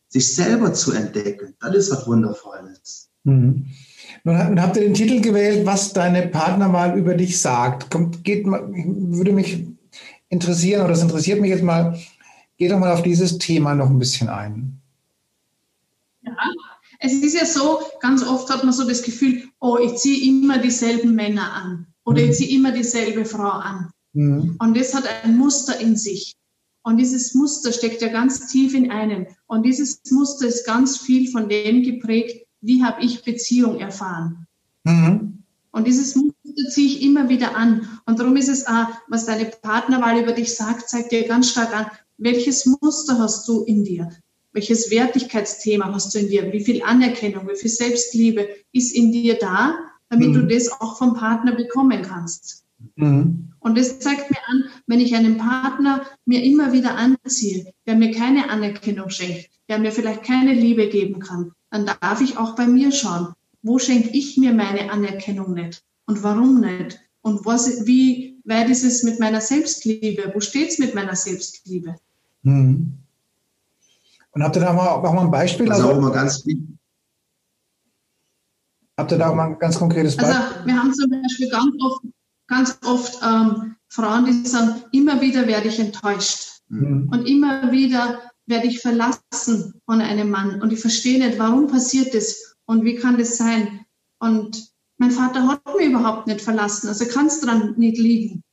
sich 0.07 0.33
selber 0.33 0.73
zu 0.73 0.91
entdecken. 0.91 1.55
Das 1.59 1.75
ist 1.75 1.91
was 1.91 2.07
Wundervolles. 2.07 3.09
Mhm. 3.23 3.65
Nun 4.23 4.61
habt 4.61 4.77
ihr 4.77 4.83
den 4.83 4.93
Titel 4.93 5.21
gewählt, 5.21 5.65
was 5.65 5.93
deine 5.93 6.27
Partnerwahl 6.27 6.97
über 6.97 7.15
dich 7.15 7.39
sagt. 7.39 7.91
Kommt, 7.91 8.23
geht 8.23 8.45
mal, 8.45 8.67
würde 8.71 9.33
mich 9.33 9.65
interessieren, 10.29 10.81
oder 10.81 10.91
das 10.91 11.01
interessiert 11.01 11.41
mich 11.41 11.49
jetzt 11.49 11.63
mal, 11.63 11.99
geht 12.57 12.71
doch 12.71 12.79
mal 12.79 12.93
auf 12.93 13.03
dieses 13.03 13.37
Thema 13.37 13.75
noch 13.75 13.89
ein 13.89 13.99
bisschen 13.99 14.29
ein. 14.29 14.79
Ja, 16.21 16.35
es 16.99 17.13
ist 17.13 17.35
ja 17.35 17.45
so, 17.45 17.79
ganz 17.99 18.23
oft 18.23 18.49
hat 18.49 18.63
man 18.63 18.73
so 18.73 18.87
das 18.87 19.03
Gefühl, 19.03 19.43
oh, 19.59 19.77
ich 19.77 19.95
ziehe 19.95 20.27
immer 20.29 20.57
dieselben 20.57 21.13
Männer 21.13 21.53
an 21.53 21.87
oder 22.03 22.21
mhm. 22.21 22.29
ich 22.29 22.37
ziehe 22.37 22.57
immer 22.57 22.71
dieselbe 22.71 23.25
Frau 23.25 23.49
an. 23.49 23.91
Mhm. 24.13 24.55
Und 24.59 24.77
das 24.77 24.93
hat 24.93 25.03
ein 25.23 25.37
Muster 25.37 25.79
in 25.79 25.95
sich. 25.95 26.35
Und 26.85 26.97
dieses 26.97 27.33
Muster 27.33 27.71
steckt 27.71 28.03
ja 28.03 28.09
ganz 28.09 28.45
tief 28.45 28.75
in 28.75 28.91
einem. 28.91 29.25
Und 29.47 29.63
dieses 29.63 30.01
Muster 30.11 30.45
ist 30.45 30.67
ganz 30.67 30.99
viel 30.99 31.31
von 31.31 31.49
dem 31.49 31.81
geprägt, 31.81 32.45
wie 32.61 32.83
habe 32.83 33.03
ich 33.03 33.23
Beziehung 33.23 33.79
erfahren. 33.79 34.45
Mhm. 34.83 35.41
Und 35.71 35.87
dieses 35.87 36.15
Muster 36.15 36.69
ziehe 36.69 36.85
ich 36.85 37.01
immer 37.01 37.27
wieder 37.27 37.55
an. 37.55 37.89
Und 38.05 38.19
darum 38.19 38.35
ist 38.35 38.49
es 38.49 38.67
auch, 38.67 38.85
was 39.07 39.25
deine 39.25 39.45
Partnerwahl 39.45 40.21
über 40.21 40.33
dich 40.33 40.55
sagt, 40.55 40.87
zeigt 40.87 41.11
dir 41.11 41.27
ganz 41.27 41.49
stark 41.49 41.75
an, 41.75 41.87
welches 42.19 42.67
Muster 42.67 43.17
hast 43.17 43.47
du 43.47 43.63
in 43.63 43.83
dir? 43.83 44.11
Welches 44.53 44.91
Wertigkeitsthema 44.91 45.91
hast 45.91 46.13
du 46.13 46.19
in 46.19 46.29
dir? 46.29 46.53
Wie 46.53 46.63
viel 46.63 46.83
Anerkennung, 46.83 47.47
wie 47.47 47.57
viel 47.57 47.71
Selbstliebe 47.71 48.47
ist 48.73 48.95
in 48.95 49.11
dir 49.11 49.39
da, 49.39 49.75
damit 50.09 50.29
mhm. 50.29 50.33
du 50.33 50.45
das 50.45 50.71
auch 50.71 50.99
vom 50.99 51.15
Partner 51.15 51.55
bekommen 51.55 52.03
kannst? 52.03 52.64
Mhm. 52.95 53.53
Und 53.59 53.77
das 53.77 53.99
zeigt 53.99 54.29
mir 54.29 54.37
an, 54.47 54.65
wenn 54.87 54.99
ich 54.99 55.15
einen 55.15 55.37
Partner 55.37 56.05
mir 56.25 56.43
immer 56.43 56.71
wieder 56.71 56.95
anziehe, 56.95 57.73
der 57.87 57.95
mir 57.95 58.11
keine 58.11 58.49
Anerkennung 58.49 59.09
schenkt, 59.09 59.49
der 59.69 59.79
mir 59.79 59.91
vielleicht 59.91 60.23
keine 60.23 60.53
Liebe 60.53 60.87
geben 60.89 61.19
kann, 61.19 61.51
dann 61.71 61.85
darf 61.85 62.21
ich 62.21 62.37
auch 62.37 62.55
bei 62.55 62.67
mir 62.67 62.91
schauen, 62.91 63.33
wo 63.63 63.79
schenke 63.79 64.09
ich 64.09 64.37
mir 64.37 64.53
meine 64.53 64.91
Anerkennung 64.91 65.53
nicht 65.53 65.83
und 66.05 66.21
warum 66.21 66.61
nicht? 66.61 66.99
Und 67.21 67.43
was, 67.43 67.87
wie 67.87 68.39
weit 68.45 68.69
ist 68.69 68.83
es 68.83 69.01
mit 69.01 69.19
meiner 69.19 69.41
Selbstliebe? 69.41 70.31
Wo 70.35 70.39
steht 70.39 70.69
es 70.69 70.77
mit 70.77 70.93
meiner 70.93 71.15
Selbstliebe? 71.15 71.95
Hm. 72.43 72.93
Und 74.31 74.43
habt 74.43 74.55
ihr 74.55 74.61
da 74.61 74.73
mal, 74.73 74.89
auch 74.89 75.13
mal 75.13 75.23
ein 75.23 75.31
Beispiel? 75.31 75.71
Also, 75.71 75.89
auch 75.89 75.99
mal 75.99 76.11
ganz 76.11 76.45
Habt 78.97 79.11
ihr 79.11 79.17
da 79.17 79.29
auch 79.29 79.35
mal 79.35 79.47
ein 79.47 79.59
ganz 79.59 79.77
konkretes 79.77 80.17
also, 80.19 80.31
Beispiel? 80.31 80.53
Also 80.53 80.67
wir 80.67 80.77
haben 80.77 80.93
zum 80.93 81.09
Beispiel 81.09 81.49
ganz 81.49 81.75
oft, 81.81 82.05
ganz 82.47 82.77
oft 82.85 83.19
ähm, 83.23 83.75
Frauen, 83.87 84.25
die 84.25 84.47
sagen, 84.47 84.83
immer 84.91 85.21
wieder 85.21 85.47
werde 85.47 85.67
ich 85.69 85.79
enttäuscht. 85.79 86.61
Mhm. 86.67 87.09
Und 87.11 87.27
immer 87.27 87.71
wieder 87.71 88.31
werde 88.45 88.67
ich 88.67 88.81
verlassen 88.81 89.81
von 89.85 90.01
einem 90.01 90.29
Mann 90.29 90.61
und 90.61 90.71
ich 90.71 90.79
verstehe 90.79 91.19
nicht, 91.19 91.39
warum 91.39 91.67
passiert 91.67 92.13
das 92.13 92.55
und 92.65 92.83
wie 92.83 92.95
kann 92.95 93.17
das 93.17 93.37
sein? 93.37 93.85
Und 94.19 94.71
mein 94.97 95.11
Vater 95.11 95.47
hat 95.47 95.61
mich 95.77 95.87
überhaupt 95.87 96.27
nicht 96.27 96.41
verlassen, 96.41 96.87
also 96.87 97.05
kann 97.05 97.27
es 97.27 97.39
daran 97.39 97.73
nicht 97.77 97.97
liegen. 97.97 98.43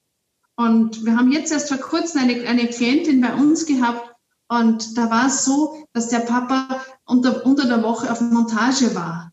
Und 0.56 1.04
wir 1.04 1.16
haben 1.16 1.32
jetzt 1.32 1.52
erst 1.52 1.68
vor 1.68 1.78
kurzem 1.78 2.22
eine, 2.22 2.46
eine 2.46 2.68
Klientin 2.68 3.20
bei 3.20 3.34
uns 3.34 3.66
gehabt 3.66 4.14
und 4.48 4.96
da 4.96 5.10
war 5.10 5.26
es 5.26 5.44
so, 5.44 5.84
dass 5.92 6.08
der 6.08 6.20
Papa 6.20 6.82
unter, 7.06 7.44
unter 7.46 7.66
der 7.66 7.82
Woche 7.82 8.10
auf 8.10 8.20
Montage 8.20 8.94
war 8.94 9.31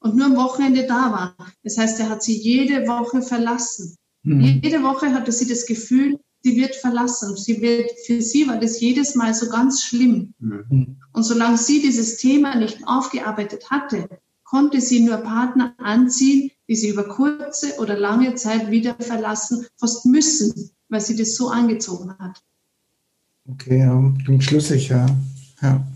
und 0.00 0.16
nur 0.16 0.26
am 0.26 0.36
Wochenende 0.36 0.86
da 0.86 1.12
war. 1.12 1.36
Das 1.62 1.78
heißt, 1.78 2.00
er 2.00 2.08
hat 2.08 2.22
sie 2.22 2.36
jede 2.36 2.86
Woche 2.88 3.22
verlassen. 3.22 3.96
Mhm. 4.22 4.60
Jede 4.62 4.82
Woche 4.82 5.12
hatte 5.12 5.32
sie 5.32 5.46
das 5.46 5.66
Gefühl, 5.66 6.18
sie 6.42 6.56
wird 6.56 6.74
verlassen. 6.74 7.36
Sie 7.36 7.60
wird, 7.60 7.90
für 8.06 8.20
sie 8.20 8.48
war 8.48 8.58
das 8.58 8.80
jedes 8.80 9.14
Mal 9.14 9.34
so 9.34 9.48
ganz 9.48 9.82
schlimm. 9.82 10.34
Mhm. 10.38 10.96
Und 11.12 11.22
solange 11.22 11.58
sie 11.58 11.80
dieses 11.80 12.16
Thema 12.16 12.56
nicht 12.56 12.78
aufgearbeitet 12.86 13.70
hatte, 13.70 14.08
konnte 14.44 14.80
sie 14.80 15.00
nur 15.00 15.18
Partner 15.18 15.74
anziehen, 15.78 16.50
die 16.68 16.76
sie 16.76 16.88
über 16.88 17.04
kurze 17.04 17.78
oder 17.78 17.96
lange 17.96 18.34
Zeit 18.34 18.70
wieder 18.70 18.96
verlassen, 18.98 19.66
fast 19.76 20.06
müssen, 20.06 20.70
weil 20.88 21.00
sie 21.00 21.16
das 21.16 21.36
so 21.36 21.48
angezogen 21.48 22.14
hat. 22.18 22.42
Okay, 23.48 23.78
ja, 23.80 24.14
klingt 24.24 24.44
schlüssig, 24.44 24.88
ja. 24.88 25.06
ja. 25.62 25.86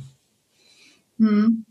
Hm. 1.19 1.65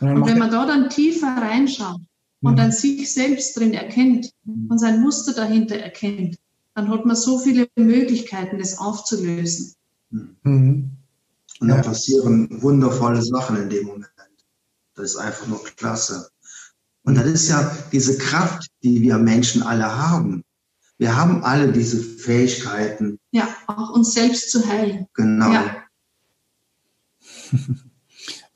Und, 0.00 0.08
und 0.08 0.26
wenn 0.26 0.38
man 0.38 0.50
da 0.50 0.66
dann 0.66 0.90
tiefer 0.90 1.26
reinschaut 1.26 2.00
und 2.40 2.52
mhm. 2.52 2.56
dann 2.56 2.72
sich 2.72 3.12
selbst 3.12 3.58
drin 3.58 3.74
erkennt 3.74 4.32
und 4.46 4.78
sein 4.78 5.00
Muster 5.00 5.32
dahinter 5.32 5.76
erkennt, 5.76 6.38
dann 6.74 6.88
hat 6.90 7.04
man 7.04 7.16
so 7.16 7.38
viele 7.38 7.68
Möglichkeiten, 7.76 8.58
das 8.58 8.78
aufzulösen. 8.78 9.74
Mhm. 10.10 10.90
Und 11.60 11.68
dann 11.68 11.78
ja. 11.78 11.82
passieren 11.82 12.62
wundervolle 12.62 13.22
Sachen 13.22 13.56
in 13.56 13.68
dem 13.68 13.86
Moment. 13.86 14.08
Das 14.94 15.10
ist 15.10 15.16
einfach 15.16 15.46
nur 15.46 15.62
klasse. 15.64 16.28
Und 17.02 17.16
das 17.16 17.26
ist 17.26 17.48
ja 17.48 17.76
diese 17.90 18.18
Kraft, 18.18 18.68
die 18.82 19.00
wir 19.00 19.18
Menschen 19.18 19.62
alle 19.62 19.96
haben. 19.96 20.44
Wir 20.98 21.16
haben 21.16 21.42
alle 21.44 21.72
diese 21.72 22.00
Fähigkeiten. 22.02 23.18
Ja, 23.30 23.48
auch 23.66 23.90
uns 23.90 24.12
selbst 24.12 24.50
zu 24.50 24.66
heilen. 24.68 25.06
Genau. 25.14 25.52
Ja. 25.52 25.76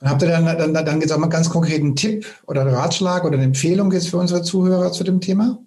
Habt 0.03 0.21
ihr 0.21 0.27
dann, 0.27 0.45
dann, 0.45 0.73
dann 0.73 1.01
jetzt 1.01 1.11
auch 1.11 1.17
mal 1.17 1.27
ganz 1.27 1.49
konkreten 1.49 1.95
Tipp 1.95 2.25
oder 2.45 2.61
einen 2.61 2.75
Ratschlag 2.75 3.23
oder 3.23 3.35
eine 3.35 3.45
Empfehlung 3.45 3.91
jetzt 3.91 4.09
für 4.09 4.17
unsere 4.17 4.41
Zuhörer 4.41 4.91
zu 4.91 5.03
dem 5.03 5.21
Thema? 5.21 5.59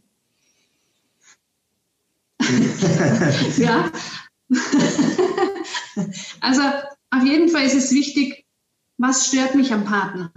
ja. 3.57 3.91
also 6.41 6.63
auf 7.11 7.25
jeden 7.25 7.49
Fall 7.49 7.65
ist 7.65 7.75
es 7.75 7.93
wichtig, 7.93 8.45
was 8.99 9.27
stört 9.27 9.55
mich 9.55 9.73
am 9.73 9.85
Partner? 9.85 10.33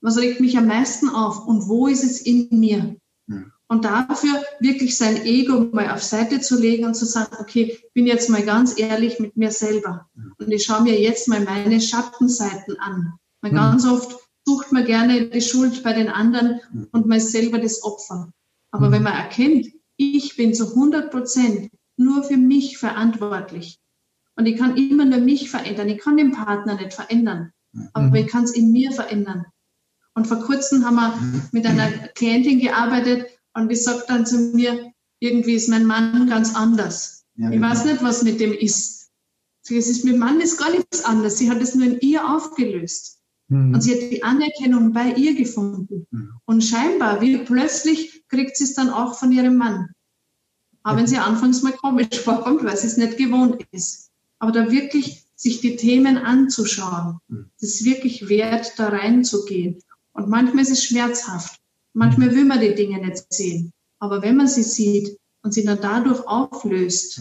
Was 0.00 0.16
regt 0.16 0.40
mich 0.40 0.56
am 0.56 0.66
meisten 0.66 1.08
auf 1.08 1.46
und 1.46 1.68
wo 1.68 1.88
ist 1.88 2.04
es 2.04 2.20
in 2.20 2.48
mir? 2.50 2.96
Hm. 3.28 3.52
Und 3.66 3.84
dafür 3.84 4.44
wirklich 4.60 4.96
sein 4.96 5.24
Ego 5.24 5.70
mal 5.72 5.90
auf 5.90 6.02
Seite 6.02 6.40
zu 6.40 6.60
legen 6.60 6.84
und 6.84 6.94
zu 6.94 7.06
sagen, 7.06 7.36
okay, 7.40 7.72
ich 7.72 7.92
bin 7.94 8.06
jetzt 8.06 8.28
mal 8.28 8.42
ganz 8.42 8.78
ehrlich 8.78 9.18
mit 9.18 9.36
mir 9.36 9.50
selber. 9.50 10.08
Hm. 10.14 10.34
Und 10.38 10.52
ich 10.52 10.64
schaue 10.64 10.82
mir 10.82 11.00
jetzt 11.00 11.26
mal 11.26 11.40
meine 11.40 11.80
Schattenseiten 11.80 12.78
an. 12.78 13.14
Man 13.44 13.52
hm. 13.52 13.58
ganz 13.58 13.86
oft 13.86 14.16
sucht 14.46 14.72
man 14.72 14.86
gerne 14.86 15.28
die 15.28 15.42
Schuld 15.42 15.82
bei 15.82 15.92
den 15.92 16.08
anderen 16.08 16.60
hm. 16.70 16.88
und 16.92 17.06
man 17.06 17.18
ist 17.18 17.30
selber 17.30 17.58
das 17.58 17.82
Opfer. 17.84 18.32
Aber 18.70 18.86
hm. 18.86 18.92
wenn 18.92 19.02
man 19.02 19.12
erkennt, 19.12 19.66
ich 19.98 20.36
bin 20.36 20.54
zu 20.54 20.70
100 20.70 21.10
Prozent 21.10 21.70
nur 21.98 22.24
für 22.24 22.38
mich 22.38 22.78
verantwortlich. 22.78 23.78
Und 24.36 24.46
ich 24.46 24.56
kann 24.56 24.78
immer 24.78 25.04
nur 25.04 25.20
mich 25.20 25.50
verändern. 25.50 25.90
Ich 25.90 25.98
kann 25.98 26.16
den 26.16 26.32
Partner 26.32 26.74
nicht 26.74 26.94
verändern. 26.94 27.52
Aber 27.92 28.06
mhm. 28.06 28.14
ich 28.14 28.26
kann 28.28 28.44
es 28.44 28.52
in 28.52 28.72
mir 28.72 28.90
verändern. 28.90 29.46
Und 30.14 30.26
vor 30.26 30.40
kurzem 30.40 30.84
haben 30.84 30.96
wir 30.96 31.14
mhm. 31.14 31.42
mit 31.52 31.66
einer 31.66 31.90
Klientin 32.14 32.60
gearbeitet 32.60 33.28
und 33.52 33.68
die 33.68 33.76
sagt 33.76 34.10
dann 34.10 34.26
zu 34.26 34.38
mir, 34.38 34.92
irgendwie 35.20 35.54
ist 35.54 35.68
mein 35.68 35.84
Mann 35.84 36.28
ganz 36.28 36.56
anders. 36.56 37.24
Ja, 37.36 37.48
ich 37.48 37.54
genau. 37.56 37.68
weiß 37.68 37.84
nicht, 37.84 38.02
was 38.02 38.22
mit 38.22 38.40
dem 38.40 38.52
ist. 38.52 39.10
Es 39.64 39.88
ist 39.88 40.04
mit 40.04 40.18
Mann 40.18 40.40
ist 40.40 40.58
gar 40.58 40.70
nichts 40.70 41.04
anders. 41.04 41.38
Sie 41.38 41.50
hat 41.50 41.62
es 41.62 41.74
nur 41.74 41.86
in 41.86 42.00
ihr 42.00 42.28
aufgelöst. 42.28 43.20
Mhm. 43.54 43.74
Und 43.74 43.80
sie 43.80 43.92
hat 43.92 44.10
die 44.10 44.22
Anerkennung 44.22 44.92
bei 44.92 45.12
ihr 45.12 45.34
gefunden. 45.34 46.06
Mhm. 46.10 46.32
Und 46.44 46.62
scheinbar, 46.62 47.20
wie 47.20 47.38
plötzlich 47.38 48.24
kriegt 48.28 48.56
sie 48.56 48.64
es 48.64 48.74
dann 48.74 48.90
auch 48.90 49.14
von 49.16 49.30
ihrem 49.30 49.56
Mann. 49.56 49.90
Auch 50.82 50.96
wenn 50.96 51.06
sie 51.06 51.18
anfangs 51.18 51.62
mal 51.62 51.72
komisch 51.72 52.18
vorkommt, 52.24 52.64
weil 52.64 52.76
sie 52.76 52.88
es 52.88 52.96
nicht 52.96 53.16
gewohnt 53.16 53.64
ist. 53.70 54.10
Aber 54.38 54.52
da 54.52 54.70
wirklich 54.70 55.24
sich 55.36 55.60
die 55.60 55.76
Themen 55.76 56.18
anzuschauen, 56.18 57.18
mhm. 57.28 57.50
das 57.60 57.70
ist 57.70 57.84
wirklich 57.84 58.28
wert, 58.28 58.72
da 58.76 58.88
reinzugehen. 58.88 59.78
Und 60.12 60.28
manchmal 60.28 60.62
ist 60.62 60.70
es 60.70 60.84
schmerzhaft. 60.84 61.60
Manchmal 61.92 62.34
will 62.34 62.44
man 62.44 62.60
die 62.60 62.74
Dinge 62.74 62.98
nicht 62.98 63.32
sehen. 63.32 63.72
Aber 64.00 64.20
wenn 64.22 64.36
man 64.36 64.48
sie 64.48 64.64
sieht 64.64 65.16
und 65.42 65.54
sie 65.54 65.64
dann 65.64 65.80
dadurch 65.80 66.26
auflöst, 66.26 67.20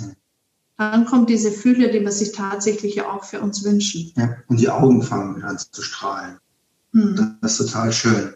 dann 0.77 1.05
kommt 1.05 1.29
diese 1.29 1.51
Fülle, 1.51 1.91
die 1.91 1.99
man 1.99 2.11
sich 2.11 2.31
tatsächlich 2.31 2.95
ja 2.95 3.11
auch 3.11 3.23
für 3.23 3.41
uns 3.41 3.63
wünschen. 3.63 4.11
Ja, 4.15 4.37
und 4.47 4.59
die 4.59 4.69
Augen 4.69 5.01
fangen 5.03 5.35
wieder 5.35 5.47
an 5.47 5.57
zu 5.57 5.81
strahlen. 5.81 6.37
Mhm. 6.91 7.37
Das 7.41 7.59
ist 7.59 7.67
total 7.67 7.91
schön. 7.91 8.33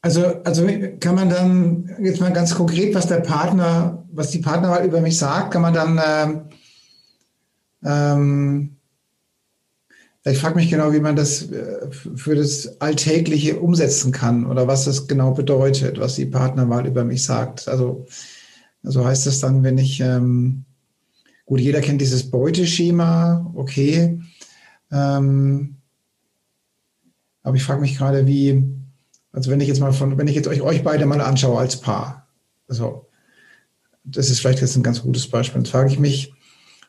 Also, 0.00 0.24
also 0.44 0.66
kann 1.00 1.16
man 1.16 1.28
dann 1.28 1.96
jetzt 2.00 2.20
mal 2.20 2.32
ganz 2.32 2.54
konkret, 2.54 2.94
was 2.94 3.08
der 3.08 3.20
Partner, 3.20 4.06
was 4.12 4.30
die 4.30 4.38
Partnerwahl 4.38 4.86
über 4.86 5.00
mich 5.00 5.18
sagt, 5.18 5.52
kann 5.52 5.62
man 5.62 5.74
dann 5.74 6.00
ähm, 6.04 6.42
ähm, 7.84 8.78
ich 10.24 10.38
frage 10.38 10.56
mich 10.56 10.68
genau, 10.68 10.92
wie 10.92 11.00
man 11.00 11.16
das 11.16 11.50
äh, 11.50 11.90
für 11.90 12.34
das 12.34 12.80
Alltägliche 12.80 13.58
umsetzen 13.58 14.12
kann 14.12 14.46
oder 14.46 14.66
was 14.66 14.84
das 14.84 15.06
genau 15.06 15.32
bedeutet, 15.32 15.98
was 15.98 16.16
die 16.16 16.26
Partnerwahl 16.26 16.86
über 16.86 17.04
mich 17.04 17.24
sagt. 17.24 17.68
Also, 17.68 18.06
also 18.84 19.04
heißt 19.04 19.26
das 19.26 19.40
dann, 19.40 19.62
wenn 19.62 19.78
ich, 19.78 20.00
ähm, 20.00 20.64
gut, 21.46 21.60
jeder 21.60 21.80
kennt 21.80 22.00
dieses 22.00 22.30
Beuteschema, 22.30 23.50
okay. 23.54 24.20
Ähm, 24.90 25.76
aber 27.42 27.56
ich 27.56 27.62
frage 27.62 27.80
mich 27.80 27.96
gerade, 27.96 28.26
wie, 28.26 28.62
also 29.32 29.50
wenn 29.50 29.60
ich 29.60 29.68
jetzt 29.68 29.80
mal 29.80 29.92
von, 29.92 30.18
wenn 30.18 30.28
ich 30.28 30.34
jetzt 30.34 30.48
euch, 30.48 30.60
euch 30.60 30.82
beide 30.82 31.06
mal 31.06 31.20
anschaue 31.20 31.58
als 31.58 31.80
Paar, 31.80 32.28
also 32.68 33.06
das 34.04 34.30
ist 34.30 34.40
vielleicht 34.40 34.60
jetzt 34.60 34.76
ein 34.76 34.82
ganz 34.82 35.02
gutes 35.02 35.28
Beispiel, 35.28 35.62
dann 35.62 35.70
frage 35.70 35.90
ich 35.90 35.98
mich, 35.98 36.32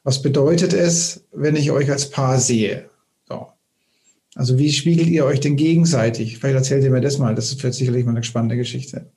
was 0.03 0.21
bedeutet 0.21 0.73
es, 0.73 1.25
wenn 1.31 1.55
ich 1.55 1.71
euch 1.71 1.91
als 1.91 2.09
Paar 2.09 2.39
sehe? 2.39 2.89
So. 3.27 3.47
Also 4.35 4.57
wie 4.57 4.71
spiegelt 4.71 5.07
ihr 5.07 5.25
euch 5.25 5.39
denn 5.39 5.57
gegenseitig? 5.57 6.37
Vielleicht 6.37 6.55
erzählt 6.55 6.83
ihr 6.83 6.91
mir 6.91 7.01
das 7.01 7.17
mal. 7.17 7.35
Das 7.35 7.61
wird 7.61 7.73
sicherlich 7.73 8.05
mal 8.05 8.11
eine 8.11 8.23
spannende 8.23 8.55
Geschichte. 8.55 9.11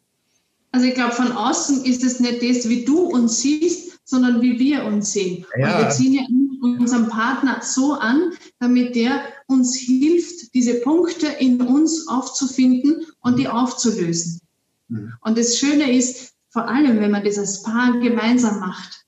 Also 0.72 0.86
ich 0.86 0.94
glaube, 0.94 1.12
von 1.12 1.32
außen 1.32 1.84
ist 1.84 2.02
es 2.02 2.18
nicht 2.18 2.42
das, 2.42 2.68
wie 2.68 2.84
du 2.84 2.98
uns 3.00 3.40
siehst, 3.40 4.00
sondern 4.04 4.40
wie 4.40 4.58
wir 4.58 4.84
uns 4.84 5.12
sehen. 5.12 5.44
Ja. 5.56 5.76
Und 5.76 5.84
wir 5.84 5.90
ziehen 5.90 6.12
ja 6.14 6.22
unseren 6.62 7.08
Partner 7.08 7.60
so 7.62 7.94
an, 7.94 8.32
damit 8.58 8.94
der 8.94 9.22
uns 9.46 9.76
hilft, 9.76 10.54
diese 10.54 10.80
Punkte 10.80 11.26
in 11.26 11.60
uns 11.60 12.08
aufzufinden 12.08 13.04
und 13.20 13.38
die 13.38 13.48
aufzulösen. 13.48 14.40
Mhm. 14.88 15.12
Und 15.20 15.38
das 15.38 15.58
Schöne 15.58 15.96
ist, 15.96 16.32
vor 16.50 16.68
allem, 16.68 17.00
wenn 17.00 17.10
man 17.10 17.24
das 17.24 17.38
als 17.38 17.62
Paar 17.62 17.98
gemeinsam 18.00 18.60
macht, 18.60 19.04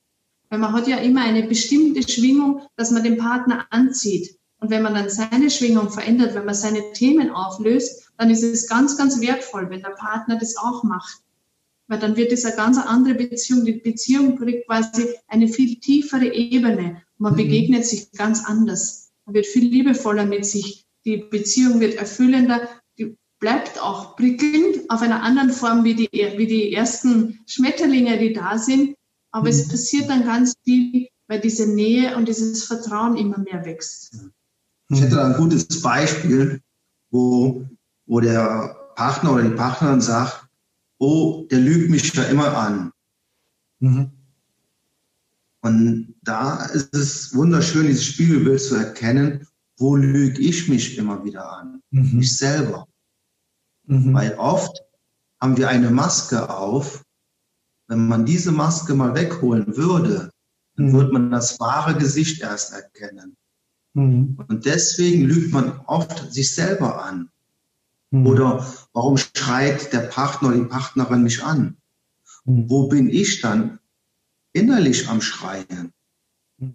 weil 0.51 0.59
man 0.59 0.73
hat 0.73 0.87
ja 0.87 0.99
immer 0.99 1.23
eine 1.23 1.45
bestimmte 1.45 2.09
Schwingung, 2.09 2.63
dass 2.77 2.91
man 2.91 3.03
den 3.03 3.19
Partner 3.19 3.67
anzieht. 3.71 4.39
Und 4.59 4.71
wenn 4.71 4.83
man 4.83 4.95
dann 4.95 5.11
seine 5.11 5.51
Schwingung 5.51 5.91
verändert, 5.91 6.35
wenn 6.35 6.47
man 6.47 6.55
seine 6.55 6.93
Themen 6.93 7.31
auflöst, 7.31 8.11
dann 8.17 8.31
ist 8.31 8.43
es 8.43 8.69
ganz, 8.69 8.97
ganz 8.97 9.21
wertvoll, 9.21 9.69
wenn 9.69 9.83
der 9.83 9.91
Partner 9.91 10.39
das 10.39 10.57
auch 10.57 10.85
macht. 10.85 11.24
Weil 11.87 11.99
dann 11.99 12.17
wird 12.17 12.33
es 12.33 12.45
eine 12.45 12.57
ganz 12.57 12.79
andere 12.79 13.15
Beziehung. 13.15 13.65
Die 13.65 13.73
Beziehung 13.73 14.37
kriegt 14.37 14.67
quasi 14.67 15.07
eine 15.29 15.49
viel 15.49 15.79
tiefere 15.81 16.33
Ebene. 16.33 17.03
Man 17.19 17.33
mhm. 17.33 17.37
begegnet 17.37 17.85
sich 17.85 18.11
ganz 18.13 18.45
anders. 18.45 19.11
Man 19.27 19.35
wird 19.35 19.47
viel 19.47 19.69
liebevoller 19.69 20.25
mit 20.25 20.47
sich. 20.47 20.87
Die 21.05 21.19
Beziehung 21.19 21.81
wird 21.81 21.95
erfüllender. 21.95 22.69
Die 22.99 23.17
bleibt 23.39 23.81
auch 23.81 24.17
prickelnd 24.17 24.89
auf 24.89 25.03
einer 25.03 25.23
anderen 25.23 25.51
Form 25.51 25.85
wie 25.85 25.95
die, 25.95 26.09
wie 26.11 26.47
die 26.47 26.73
ersten 26.73 27.41
Schmetterlinge, 27.47 28.19
die 28.19 28.33
da 28.33 28.57
sind. 28.59 28.97
Aber 29.31 29.45
mhm. 29.45 29.51
es 29.51 29.69
passiert 29.69 30.09
dann 30.09 30.25
ganz 30.25 30.55
viel, 30.65 31.09
weil 31.29 31.41
diese 31.41 31.67
Nähe 31.67 32.17
und 32.17 32.29
dieses 32.29 32.65
Vertrauen 32.65 33.17
immer 33.17 33.39
mehr 33.39 33.65
wächst. 33.65 34.15
Ich 34.91 35.01
hätte 35.01 35.17
da 35.17 35.27
ein 35.27 35.37
gutes 35.37 35.83
Beispiel, 35.83 36.61
wo, 37.11 37.65
wo 38.07 38.21
der 38.21 38.77
Partner 38.95 39.35
oder 39.35 39.43
die 39.43 39.57
Partnerin 39.57 40.01
sagt, 40.01 40.44
oh, 40.99 41.47
der 41.51 41.61
lügt 41.61 41.91
mich 41.91 42.13
ja 42.15 42.25
immer 42.25 42.57
an. 42.57 42.93
Mhm. 43.81 44.11
Und 45.61 46.15
da 46.23 46.67
ist 46.67 46.95
es 46.95 47.35
wunderschön, 47.35 47.87
dieses 47.87 48.05
Spiegelbild 48.05 48.61
zu 48.61 48.75
erkennen, 48.75 49.47
wo 49.79 49.97
lüge 49.97 50.41
ich 50.41 50.69
mich 50.69 50.99
immer 50.99 51.25
wieder 51.25 51.51
an? 51.51 51.83
Mhm. 51.91 52.21
Ich 52.21 52.37
selber. 52.37 52.87
Mhm. 53.87 54.13
Weil 54.15 54.35
oft 54.35 54.79
haben 55.41 55.57
wir 55.57 55.69
eine 55.69 55.91
Maske 55.91 56.49
auf. 56.51 57.03
Wenn 57.89 58.09
man 58.09 58.25
diese 58.25 58.53
Maske 58.53 58.95
mal 58.95 59.15
wegholen 59.15 59.77
würde, 59.77 60.31
dann 60.77 60.87
mhm. 60.87 60.93
würde 60.93 61.13
man 61.13 61.31
das 61.31 61.59
wahre 61.61 61.97
Gesicht 61.97 62.43
erst 62.43 62.73
erkennen. 62.73 63.37
Mhm. 63.95 64.39
Und 64.49 64.65
deswegen 64.65 65.25
lügt 65.25 65.53
man 65.53 65.81
oft 65.87 66.33
sich 66.33 66.55
selber 66.55 67.05
an. 67.05 67.31
Mhm. 68.15 68.27
Oder 68.29 68.75
warum 68.93 69.17
schreit 69.17 69.93
der 69.93 70.01
Partner 70.01 70.49
oder 70.51 70.59
die 70.59 70.65
Partnerin 70.65 71.25
mich 71.25 71.43
an? 71.43 71.77
Mhm. 72.45 72.71
Wo 72.71 72.89
bin 72.89 73.09
ich 73.09 73.41
dann 73.41 73.81
innerlich 74.53 75.09
am 75.09 75.21
Schreien? 75.21 75.93
Mhm. 76.59 76.75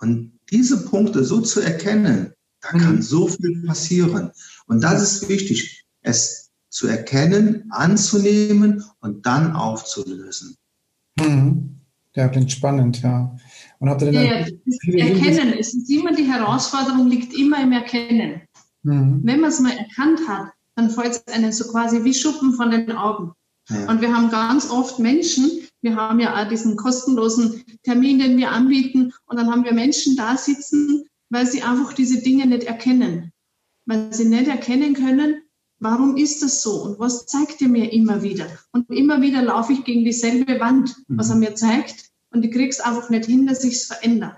Und 0.00 0.38
diese 0.50 0.84
Punkte 0.86 1.24
so 1.24 1.40
zu 1.40 1.60
erkennen, 1.60 2.32
da 2.60 2.70
kann 2.70 2.96
mhm. 2.96 3.02
so 3.02 3.28
viel 3.28 3.62
passieren. 3.64 4.32
Und 4.66 4.82
das 4.82 5.02
ist 5.02 5.28
wichtig, 5.28 5.84
es 6.02 6.50
zu 6.68 6.88
erkennen, 6.88 7.70
anzunehmen 7.70 8.84
und 9.00 9.24
dann 9.24 9.54
aufzulösen. 9.54 10.56
Mhm. 11.16 11.76
Ja, 12.16 12.26
klingt 12.28 12.50
spannend, 12.50 13.02
ja. 13.02 13.36
Und 13.78 13.88
habt 13.88 14.02
ihr 14.02 14.10
denn 14.10 14.24
ja, 14.24 14.32
Erkennen, 14.32 15.54
es 15.58 15.74
ist 15.74 15.88
immer 15.88 16.12
die 16.12 16.24
Herausforderung, 16.24 17.08
liegt 17.08 17.32
immer 17.34 17.62
im 17.62 17.70
Erkennen. 17.70 18.42
Mhm. 18.82 19.20
Wenn 19.22 19.40
man 19.40 19.50
es 19.50 19.60
mal 19.60 19.72
erkannt 19.72 20.26
hat, 20.28 20.52
dann 20.76 20.90
fällt 20.90 21.12
es 21.12 21.26
einem 21.26 21.52
so 21.52 21.70
quasi 21.70 22.04
wie 22.04 22.14
Schuppen 22.14 22.54
von 22.54 22.70
den 22.70 22.92
Augen. 22.92 23.32
Ja. 23.68 23.88
Und 23.88 24.00
wir 24.00 24.14
haben 24.14 24.30
ganz 24.30 24.70
oft 24.70 24.98
Menschen, 24.98 25.50
wir 25.82 25.96
haben 25.96 26.20
ja 26.20 26.40
auch 26.40 26.48
diesen 26.48 26.76
kostenlosen 26.76 27.64
Termin, 27.82 28.18
den 28.18 28.36
wir 28.36 28.50
anbieten, 28.50 29.12
und 29.26 29.38
dann 29.38 29.50
haben 29.50 29.64
wir 29.64 29.72
Menschen 29.72 30.16
da 30.16 30.36
sitzen, 30.36 31.04
weil 31.30 31.46
sie 31.46 31.62
einfach 31.62 31.92
diese 31.92 32.22
Dinge 32.22 32.46
nicht 32.46 32.64
erkennen. 32.64 33.32
Weil 33.86 34.12
sie 34.12 34.24
nicht 34.24 34.48
erkennen 34.48 34.94
können, 34.94 35.42
warum 35.78 36.16
ist 36.16 36.42
das 36.42 36.62
so 36.62 36.82
und 36.82 36.98
was 36.98 37.26
zeigt 37.26 37.62
er 37.62 37.68
mir 37.68 37.92
immer 37.92 38.22
wieder? 38.22 38.46
Und 38.72 38.90
immer 38.90 39.20
wieder 39.20 39.42
laufe 39.42 39.72
ich 39.72 39.84
gegen 39.84 40.04
dieselbe 40.04 40.60
Wand, 40.60 40.94
was 41.08 41.30
er 41.30 41.36
mhm. 41.36 41.40
mir 41.40 41.54
zeigt, 41.54 42.10
und 42.32 42.44
ich 42.44 42.52
kriege 42.52 42.68
es 42.68 42.80
einfach 42.80 43.10
nicht 43.10 43.26
hin, 43.26 43.46
dass 43.46 43.64
ich 43.64 43.74
es 43.74 43.84
verändere. 43.84 44.36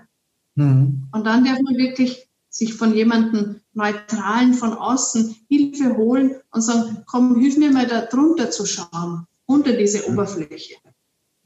Mhm. 0.55 1.07
Und 1.11 1.25
dann 1.25 1.45
darf 1.45 1.59
man 1.61 1.75
wirklich 1.75 2.27
sich 2.53 2.75
von 2.75 2.93
jemandem 2.93 3.61
Neutralen 3.73 4.53
von 4.53 4.73
außen 4.73 5.35
Hilfe 5.49 5.97
holen 5.97 6.35
und 6.51 6.61
sagen, 6.61 7.03
komm, 7.07 7.39
hilf 7.39 7.57
mir 7.57 7.71
mal 7.71 7.87
da 7.87 8.05
drunter 8.05 8.51
zu 8.51 8.67
schauen, 8.67 9.25
unter 9.45 9.73
diese 9.73 10.07
mhm. 10.07 10.13
Oberfläche. 10.13 10.75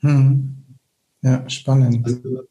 Mhm. 0.01 0.65
Ja, 1.21 1.49
spannend. 1.49 2.05
Also, 2.05 2.43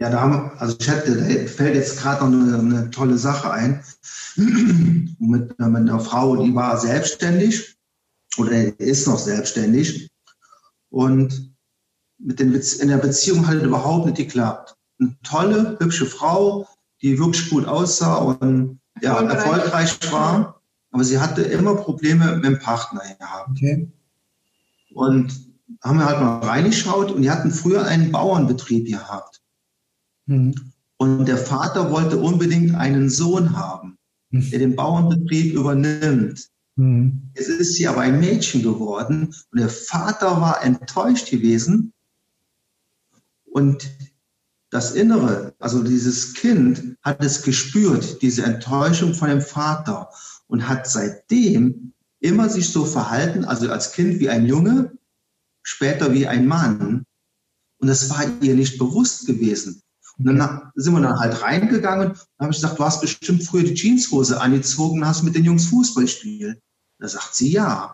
ja, 0.00 0.10
da 0.10 0.20
haben 0.20 0.32
wir, 0.32 0.60
also 0.60 0.76
ich 0.80 0.88
hätte, 0.88 1.16
da 1.16 1.46
fällt 1.46 1.76
jetzt 1.76 2.00
gerade 2.00 2.28
noch 2.28 2.42
eine, 2.42 2.58
eine, 2.58 2.90
tolle 2.90 3.16
Sache 3.16 3.52
ein. 3.52 3.84
mit, 4.34 5.58
mit 5.60 5.60
einer 5.60 6.00
Frau, 6.00 6.42
die 6.42 6.54
war 6.54 6.76
selbstständig 6.78 7.76
oder 8.36 8.80
ist 8.80 9.06
noch 9.06 9.18
selbstständig 9.18 10.10
und 10.90 11.54
mit 12.18 12.40
den, 12.40 12.52
in 12.52 12.88
der 12.88 12.98
Beziehung 12.98 13.46
hat 13.46 13.56
es 13.56 13.62
überhaupt 13.62 14.06
nicht 14.06 14.16
geklappt. 14.16 14.76
Eine 14.98 15.16
tolle, 15.22 15.76
hübsche 15.80 16.06
Frau, 16.06 16.66
die 17.02 17.18
wirklich 17.18 17.50
gut 17.50 17.66
aussah 17.66 18.16
und 18.16 18.80
ja, 19.00 19.20
erfolgreich 19.20 19.98
war, 20.12 20.60
aber 20.90 21.04
sie 21.04 21.18
hatte 21.18 21.42
immer 21.42 21.74
Probleme 21.74 22.36
mit 22.36 22.44
dem 22.44 22.58
Partner 22.58 23.02
gehabt. 23.18 23.50
Okay. 23.50 23.90
Und 24.94 25.52
haben 25.82 25.98
wir 25.98 26.06
halt 26.06 26.20
mal 26.20 26.38
reingeschaut 26.40 27.10
und 27.10 27.22
die 27.22 27.30
hatten 27.30 27.50
früher 27.50 27.84
einen 27.84 28.12
Bauernbetrieb 28.12 28.86
gehabt. 28.86 29.40
Mhm. 30.26 30.54
Und 30.96 31.26
der 31.26 31.38
Vater 31.38 31.90
wollte 31.90 32.18
unbedingt 32.18 32.74
einen 32.74 33.08
Sohn 33.08 33.56
haben, 33.56 33.98
mhm. 34.30 34.50
der 34.50 34.58
den 34.60 34.76
Bauernbetrieb 34.76 35.54
übernimmt. 35.54 36.48
Mhm. 36.76 37.30
Jetzt 37.34 37.48
ist 37.48 37.74
sie 37.74 37.88
aber 37.88 38.02
ein 38.02 38.20
Mädchen 38.20 38.62
geworden 38.62 39.34
und 39.50 39.58
der 39.58 39.68
Vater 39.68 40.40
war 40.40 40.62
enttäuscht 40.62 41.30
gewesen. 41.30 41.92
Und 43.50 43.90
das 44.72 44.92
Innere, 44.92 45.54
also 45.58 45.82
dieses 45.82 46.32
Kind, 46.32 46.96
hat 47.02 47.22
es 47.22 47.42
gespürt, 47.42 48.22
diese 48.22 48.42
Enttäuschung 48.44 49.12
von 49.12 49.28
dem 49.28 49.42
Vater 49.42 50.08
und 50.46 50.66
hat 50.66 50.88
seitdem 50.88 51.92
immer 52.20 52.48
sich 52.48 52.70
so 52.70 52.86
verhalten, 52.86 53.44
also 53.44 53.70
als 53.70 53.92
Kind 53.92 54.18
wie 54.18 54.30
ein 54.30 54.46
Junge, 54.46 54.96
später 55.62 56.14
wie 56.14 56.26
ein 56.26 56.46
Mann. 56.46 57.04
Und 57.80 57.88
das 57.88 58.08
war 58.08 58.24
ihr 58.40 58.54
nicht 58.54 58.78
bewusst 58.78 59.26
gewesen. 59.26 59.82
Und 60.16 60.36
dann 60.38 60.72
sind 60.74 60.94
wir 60.94 61.02
dann 61.02 61.20
halt 61.20 61.42
reingegangen 61.42 62.12
und 62.12 62.18
habe 62.40 62.52
ich 62.52 62.56
gesagt, 62.56 62.78
du 62.78 62.84
hast 62.84 63.02
bestimmt 63.02 63.42
früher 63.44 63.64
die 63.64 63.74
Jeanshose 63.74 64.40
angezogen 64.40 65.00
und 65.00 65.06
hast 65.06 65.22
mit 65.22 65.34
den 65.34 65.44
Jungs 65.44 65.66
Fußball 65.66 66.04
gespielt. 66.04 66.58
Da 66.98 67.08
sagt 67.08 67.34
sie 67.34 67.52
ja. 67.52 67.92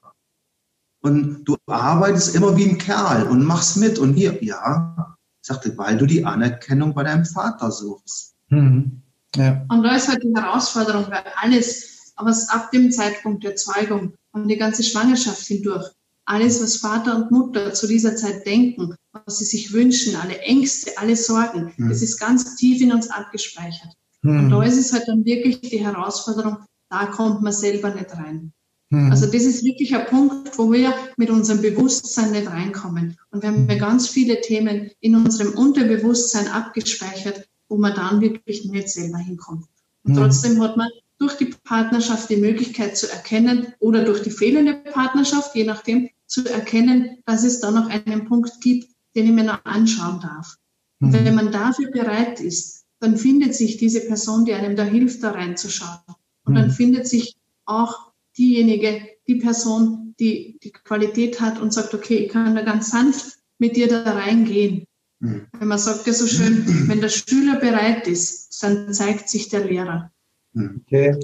Und 1.00 1.44
du 1.44 1.56
arbeitest 1.66 2.36
immer 2.36 2.56
wie 2.56 2.68
ein 2.68 2.78
Kerl 2.78 3.26
und 3.26 3.44
machst 3.44 3.78
mit 3.78 3.98
und 3.98 4.14
hier, 4.14 4.42
ja. 4.44 5.17
Ich 5.48 5.54
sagte, 5.54 5.78
weil 5.78 5.96
du 5.96 6.04
die 6.04 6.26
Anerkennung 6.26 6.92
bei 6.92 7.04
deinem 7.04 7.24
Vater 7.24 7.70
suchst. 7.70 8.34
Mhm. 8.50 9.00
Ja. 9.34 9.64
Und 9.70 9.82
da 9.82 9.96
ist 9.96 10.06
halt 10.06 10.22
die 10.22 10.34
Herausforderung, 10.36 11.06
weil 11.08 11.24
alles, 11.36 12.12
aber 12.16 12.36
ab 12.48 12.70
dem 12.70 12.92
Zeitpunkt 12.92 13.44
der 13.44 13.56
Zeugung 13.56 14.12
und 14.32 14.48
die 14.48 14.58
ganze 14.58 14.82
Schwangerschaft 14.82 15.40
hindurch, 15.46 15.86
alles, 16.26 16.62
was 16.62 16.76
Vater 16.76 17.16
und 17.16 17.30
Mutter 17.30 17.72
zu 17.72 17.86
dieser 17.86 18.14
Zeit 18.14 18.44
denken, 18.44 18.94
was 19.12 19.38
sie 19.38 19.46
sich 19.46 19.72
wünschen, 19.72 20.16
alle 20.16 20.38
Ängste, 20.40 20.90
alle 20.98 21.16
Sorgen, 21.16 21.72
mhm. 21.78 21.88
das 21.88 22.02
ist 22.02 22.20
ganz 22.20 22.56
tief 22.56 22.82
in 22.82 22.92
uns 22.92 23.08
abgespeichert. 23.08 23.94
Mhm. 24.20 24.40
Und 24.40 24.50
da 24.50 24.62
ist 24.64 24.76
es 24.76 24.92
halt 24.92 25.08
dann 25.08 25.24
wirklich 25.24 25.62
die 25.62 25.82
Herausforderung, 25.82 26.58
da 26.90 27.06
kommt 27.06 27.40
man 27.40 27.54
selber 27.54 27.94
nicht 27.94 28.14
rein. 28.14 28.52
Mhm. 28.90 29.10
Also 29.10 29.26
das 29.26 29.42
ist 29.42 29.64
wirklich 29.64 29.94
ein 29.94 30.06
Punkt, 30.06 30.58
wo 30.58 30.72
wir 30.72 30.94
mit 31.16 31.30
unserem 31.30 31.60
Bewusstsein 31.60 32.32
nicht 32.32 32.48
reinkommen. 32.48 33.18
Und 33.30 33.42
wir 33.42 33.50
haben 33.50 33.68
ja 33.68 33.76
ganz 33.76 34.08
viele 34.08 34.40
Themen 34.40 34.90
in 35.00 35.14
unserem 35.14 35.52
Unterbewusstsein 35.52 36.48
abgespeichert, 36.48 37.48
wo 37.68 37.76
man 37.76 37.94
dann 37.94 38.20
wirklich 38.20 38.64
nicht 38.64 38.88
selber 38.88 39.18
hinkommt. 39.18 39.66
Und 40.04 40.16
hm. 40.16 40.22
trotzdem 40.22 40.62
hat 40.62 40.76
man 40.76 40.88
durch 41.18 41.36
die 41.36 41.52
Partnerschaft 41.64 42.30
die 42.30 42.36
Möglichkeit 42.36 42.96
zu 42.96 43.10
erkennen 43.10 43.74
oder 43.80 44.04
durch 44.04 44.22
die 44.22 44.30
fehlende 44.30 44.74
Partnerschaft, 44.74 45.54
je 45.54 45.64
nachdem, 45.64 46.08
zu 46.26 46.46
erkennen, 46.46 47.18
dass 47.26 47.44
es 47.44 47.60
da 47.60 47.70
noch 47.70 47.88
einen 47.88 48.26
Punkt 48.26 48.60
gibt, 48.60 48.88
den 49.16 49.26
ich 49.26 49.32
mir 49.32 49.44
noch 49.44 49.64
anschauen 49.64 50.20
darf. 50.20 50.56
Und 51.00 51.10
mhm. 51.10 51.24
wenn 51.24 51.34
man 51.34 51.52
dafür 51.52 51.90
bereit 51.90 52.40
ist, 52.40 52.84
dann 53.00 53.16
findet 53.16 53.54
sich 53.54 53.76
diese 53.76 54.00
Person, 54.00 54.44
die 54.44 54.52
einem 54.54 54.76
da 54.76 54.84
hilft, 54.84 55.22
da 55.22 55.32
reinzuschauen. 55.32 55.98
Und 56.44 56.52
mhm. 56.52 56.56
dann 56.56 56.70
findet 56.70 57.06
sich 57.06 57.36
auch 57.64 58.07
diejenige, 58.38 59.00
die 59.26 59.36
Person, 59.36 60.14
die 60.20 60.58
die 60.62 60.70
Qualität 60.70 61.40
hat 61.40 61.60
und 61.60 61.72
sagt, 61.72 61.94
okay, 61.94 62.16
ich 62.16 62.28
kann 62.30 62.54
da 62.54 62.62
ganz 62.62 62.90
sanft 62.90 63.38
mit 63.58 63.76
dir 63.76 63.88
da 63.88 64.02
reingehen. 64.02 64.84
Mhm. 65.20 65.46
Wenn 65.58 65.68
man 65.68 65.78
sagt 65.78 66.06
ja 66.06 66.12
so 66.12 66.26
schön, 66.26 66.64
wenn 66.88 67.00
der 67.00 67.08
Schüler 67.08 67.58
bereit 67.58 68.06
ist, 68.06 68.62
dann 68.62 68.92
zeigt 68.92 69.28
sich 69.28 69.48
der 69.48 69.64
Lehrer. 69.64 70.10
Mhm. 70.52 70.82
Okay, 70.86 71.16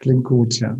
klingt 0.00 0.24
gut, 0.24 0.58
ja. 0.60 0.78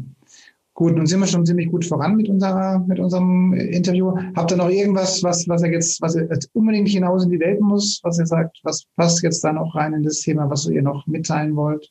Gut, 0.75 0.94
nun 0.94 1.07
sind 1.07 1.18
wir 1.18 1.27
schon 1.27 1.44
ziemlich 1.44 1.68
gut 1.73 1.85
voran 1.85 2.14
mit 2.14 2.29
unserer, 2.29 2.79
mit 2.79 3.01
unserem 3.01 3.53
Interview. 3.53 4.16
Habt 4.37 4.53
ihr 4.53 4.57
noch 4.57 4.68
irgendwas, 4.68 5.25
was, 5.25 5.49
was 5.49 5.64
ihr 5.64 5.73
jetzt, 5.73 6.01
was 6.01 6.14
ihr 6.14 6.29
jetzt 6.31 6.51
unbedingt 6.53 6.88
hinaus 6.88 7.25
in 7.25 7.31
die 7.31 7.40
Welt 7.40 7.61
muss, 7.61 7.99
was 8.05 8.21
ihr 8.21 8.27
sagt, 8.27 8.61
was 8.62 8.85
passt 8.94 9.25
jetzt 9.25 9.42
da 9.42 9.53
noch 9.53 9.75
rein 9.75 9.92
in 9.92 10.05
das 10.05 10.21
Thema, 10.21 10.49
was 10.49 10.66
ihr 10.66 10.83
noch 10.83 11.05
mitteilen 11.09 11.57
wollt? 11.57 11.90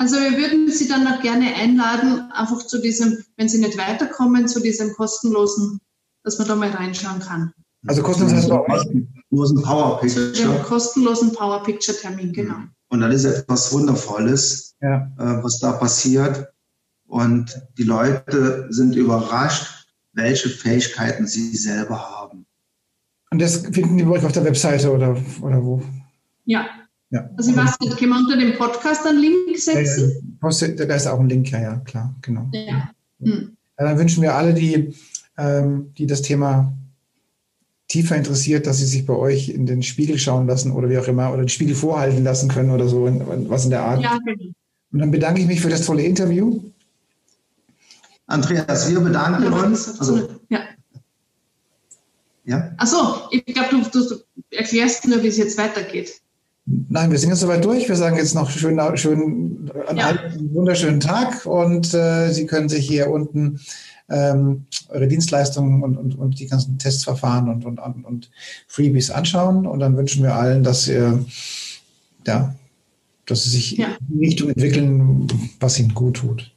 Also 0.00 0.16
wir 0.16 0.38
würden 0.38 0.70
Sie 0.70 0.88
dann 0.88 1.04
noch 1.04 1.20
gerne 1.20 1.54
einladen, 1.54 2.32
einfach 2.32 2.66
zu 2.66 2.80
diesem, 2.80 3.18
wenn 3.36 3.50
Sie 3.50 3.58
nicht 3.58 3.76
weiterkommen, 3.76 4.48
zu 4.48 4.58
diesem 4.58 4.94
kostenlosen, 4.94 5.78
dass 6.24 6.38
man 6.38 6.48
da 6.48 6.56
mal 6.56 6.70
reinschauen 6.70 7.20
kann. 7.20 7.52
Also 7.86 8.02
kostenlos 8.02 8.32
heißt 8.32 8.50
auch 8.50 8.66
kostenlosen 8.66 9.62
Power 9.62 10.00
Picture. 10.00 10.32
Den 10.32 10.62
kostenlosen 10.62 11.32
Power 11.34 11.62
Picture 11.64 11.94
Termin, 11.98 12.32
genau. 12.32 12.56
Und 12.88 13.00
das 13.00 13.14
ist 13.16 13.24
etwas 13.26 13.70
Wundervolles, 13.74 14.74
ja. 14.80 15.12
äh, 15.18 15.44
was 15.44 15.58
da 15.58 15.72
passiert. 15.72 16.48
Und 17.06 17.60
die 17.76 17.82
Leute 17.82 18.68
sind 18.70 18.96
überrascht, 18.96 19.86
welche 20.14 20.48
Fähigkeiten 20.48 21.26
sie 21.26 21.54
selber 21.54 22.00
haben. 22.00 22.46
Und 23.30 23.38
das 23.38 23.58
finden 23.58 23.98
die 23.98 24.04
bei 24.04 24.12
euch 24.12 24.24
auf 24.24 24.32
der 24.32 24.46
Webseite 24.46 24.90
oder, 24.90 25.14
oder 25.42 25.62
wo? 25.62 25.82
Ja. 26.46 26.66
Ja. 27.10 27.28
Also 27.36 27.50
ich 27.50 27.56
weiß 27.56 27.80
nicht, 27.80 27.96
können 27.96 28.10
wir 28.10 28.18
unter 28.18 28.36
dem 28.36 28.56
Podcast 28.56 29.06
einen 29.06 29.20
Link 29.20 29.58
setzen? 29.58 30.38
Ja, 30.42 30.50
ja. 30.50 30.86
Da 30.86 30.94
ist 30.94 31.06
auch 31.06 31.20
ein 31.20 31.28
Link, 31.28 31.50
ja, 31.50 31.60
ja, 31.60 31.76
klar, 31.78 32.14
genau. 32.22 32.48
Ja. 32.52 32.90
Hm. 33.20 33.56
Dann 33.76 33.98
wünschen 33.98 34.22
wir 34.22 34.34
alle, 34.34 34.54
die, 34.54 34.94
ähm, 35.38 35.92
die 35.96 36.06
das 36.06 36.22
Thema 36.22 36.72
tiefer 37.88 38.16
interessiert, 38.16 38.66
dass 38.66 38.78
sie 38.78 38.86
sich 38.86 39.04
bei 39.04 39.14
euch 39.14 39.48
in 39.48 39.66
den 39.66 39.82
Spiegel 39.82 40.18
schauen 40.18 40.46
lassen 40.46 40.70
oder 40.70 40.88
wie 40.88 40.98
auch 40.98 41.08
immer, 41.08 41.32
oder 41.32 41.42
den 41.42 41.48
Spiegel 41.48 41.74
vorhalten 41.74 42.22
lassen 42.22 42.48
können 42.48 42.70
oder 42.70 42.88
so, 42.88 43.04
was 43.48 43.64
in 43.64 43.70
der 43.70 43.82
Art. 43.82 44.00
Ja, 44.00 44.16
genau. 44.24 44.52
Und 44.92 44.98
dann 44.98 45.10
bedanke 45.10 45.40
ich 45.40 45.46
mich 45.46 45.60
für 45.60 45.68
das 45.68 45.86
tolle 45.86 46.02
Interview. 46.02 46.60
Andreas, 48.26 48.90
wir 48.90 49.00
bedanken 49.00 49.52
uns. 49.52 49.98
Also, 49.98 50.28
ja. 50.48 50.60
Ja? 52.44 52.72
Achso, 52.78 53.28
ich 53.30 53.44
glaube, 53.46 53.68
du, 53.70 54.00
du, 54.02 54.16
erklärst 54.50 55.06
nur, 55.06 55.22
wie 55.22 55.28
es 55.28 55.36
jetzt 55.36 55.58
weitergeht. 55.58 56.20
Nein, 56.88 57.10
wir 57.10 57.18
sind 57.18 57.30
jetzt 57.30 57.40
soweit 57.40 57.64
durch. 57.64 57.88
Wir 57.88 57.96
sagen 57.96 58.16
jetzt 58.16 58.34
noch 58.34 58.48
schön, 58.50 58.80
schön 58.94 59.70
ja. 59.96 60.06
einen 60.08 60.54
wunderschönen 60.54 61.00
Tag 61.00 61.44
und 61.44 61.92
äh, 61.94 62.32
Sie 62.32 62.46
können 62.46 62.68
sich 62.68 62.86
hier 62.86 63.10
unten 63.10 63.60
ähm, 64.08 64.66
eure 64.88 65.08
Dienstleistungen 65.08 65.82
und, 65.82 65.96
und, 65.96 66.16
und 66.16 66.38
die 66.38 66.46
ganzen 66.46 66.78
Testverfahren 66.78 67.48
und, 67.48 67.64
und, 67.64 67.78
und 67.78 68.30
Freebies 68.68 69.10
anschauen. 69.10 69.66
Und 69.66 69.80
dann 69.80 69.96
wünschen 69.96 70.22
wir 70.22 70.34
allen, 70.34 70.62
dass 70.62 70.86
ihr, 70.86 71.24
ja, 72.26 72.54
dass 73.26 73.44
sie 73.44 73.50
sich 73.50 73.72
ja. 73.72 73.88
in 74.08 74.18
die 74.18 74.26
Richtung 74.26 74.48
entwickeln, 74.50 75.28
was 75.58 75.78
ihnen 75.78 75.94
gut 75.94 76.18
tut. 76.18 76.52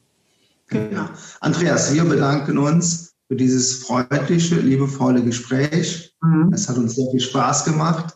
Genau. 0.68 1.06
Andreas, 1.40 1.94
wir 1.94 2.04
bedanken 2.04 2.58
uns. 2.58 3.14
für 3.28 3.36
dieses 3.36 3.78
freundliche, 3.84 4.56
liebevolle 4.56 5.24
Gespräch. 5.24 6.14
Mhm. 6.22 6.52
Es 6.54 6.68
hat 6.70 6.78
uns 6.78 6.96
sehr 6.96 7.10
viel 7.10 7.20
Spaß 7.20 7.66
gemacht. 7.66 8.16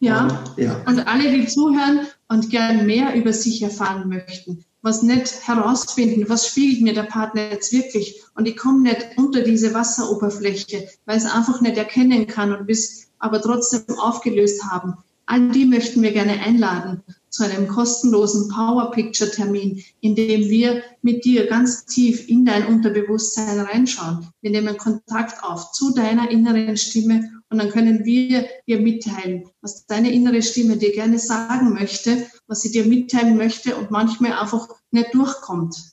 Ja. 0.00 0.22
Und, 0.22 0.58
ja. 0.64 0.82
und 0.86 1.06
alle, 1.06 1.30
die 1.30 1.46
zuhören 1.46 2.06
und 2.28 2.50
gern 2.50 2.86
mehr 2.86 3.14
über 3.14 3.32
sich 3.32 3.62
erfahren 3.62 4.08
möchten, 4.08 4.64
was 4.82 5.02
nicht 5.02 5.46
herausfinden, 5.46 6.28
was 6.28 6.48
spiegelt 6.48 6.82
mir 6.82 6.94
der 6.94 7.02
Partner 7.02 7.50
jetzt 7.50 7.72
wirklich 7.72 8.22
und 8.34 8.48
ich 8.48 8.56
komme 8.56 8.80
nicht 8.80 9.06
unter 9.16 9.42
diese 9.42 9.74
Wasseroberfläche, 9.74 10.88
weil 11.04 11.18
es 11.18 11.26
einfach 11.26 11.60
nicht 11.60 11.76
erkennen 11.76 12.26
kann 12.26 12.54
und 12.54 12.66
bis 12.66 13.08
aber 13.18 13.42
trotzdem 13.42 13.98
aufgelöst 13.98 14.64
haben. 14.64 14.94
All 15.26 15.50
die 15.50 15.66
möchten 15.66 16.02
wir 16.02 16.12
gerne 16.12 16.40
einladen 16.40 17.02
zu 17.28 17.44
einem 17.44 17.68
kostenlosen 17.68 18.48
Power 18.48 18.90
Picture 18.90 19.30
Termin, 19.30 19.84
in 20.00 20.16
dem 20.16 20.48
wir 20.48 20.82
mit 21.02 21.24
dir 21.24 21.46
ganz 21.46 21.84
tief 21.84 22.28
in 22.28 22.44
dein 22.44 22.66
Unterbewusstsein 22.66 23.60
reinschauen. 23.60 24.26
Wir 24.40 24.50
nehmen 24.50 24.76
Kontakt 24.76 25.44
auf 25.44 25.70
zu 25.72 25.94
deiner 25.94 26.30
inneren 26.30 26.76
Stimme 26.76 27.39
und 27.50 27.58
dann 27.58 27.70
können 27.70 28.04
wir 28.04 28.46
dir 28.66 28.80
mitteilen, 28.80 29.48
was 29.60 29.86
deine 29.86 30.10
innere 30.10 30.40
Stimme 30.42 30.76
dir 30.76 30.92
gerne 30.92 31.18
sagen 31.18 31.72
möchte, 31.72 32.26
was 32.46 32.62
sie 32.62 32.70
dir 32.70 32.86
mitteilen 32.86 33.36
möchte 33.36 33.76
und 33.76 33.90
manchmal 33.90 34.32
einfach 34.32 34.68
nicht 34.90 35.12
durchkommt. 35.12 35.92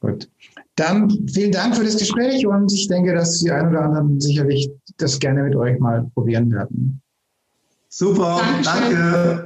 Gut. 0.00 0.28
Dann 0.76 1.10
vielen 1.32 1.52
Dank 1.52 1.76
für 1.76 1.84
das 1.84 1.96
Gespräch 1.96 2.46
und 2.46 2.72
ich 2.72 2.86
denke, 2.88 3.14
dass 3.14 3.40
die 3.40 3.50
einen 3.50 3.70
oder 3.70 3.82
anderen 3.82 4.20
sicherlich 4.20 4.70
das 4.98 5.18
gerne 5.18 5.42
mit 5.42 5.56
euch 5.56 5.78
mal 5.80 6.08
probieren 6.14 6.50
werden. 6.52 7.00
Super, 7.88 8.40
Dankeschön. 8.62 9.00
danke. 9.00 9.45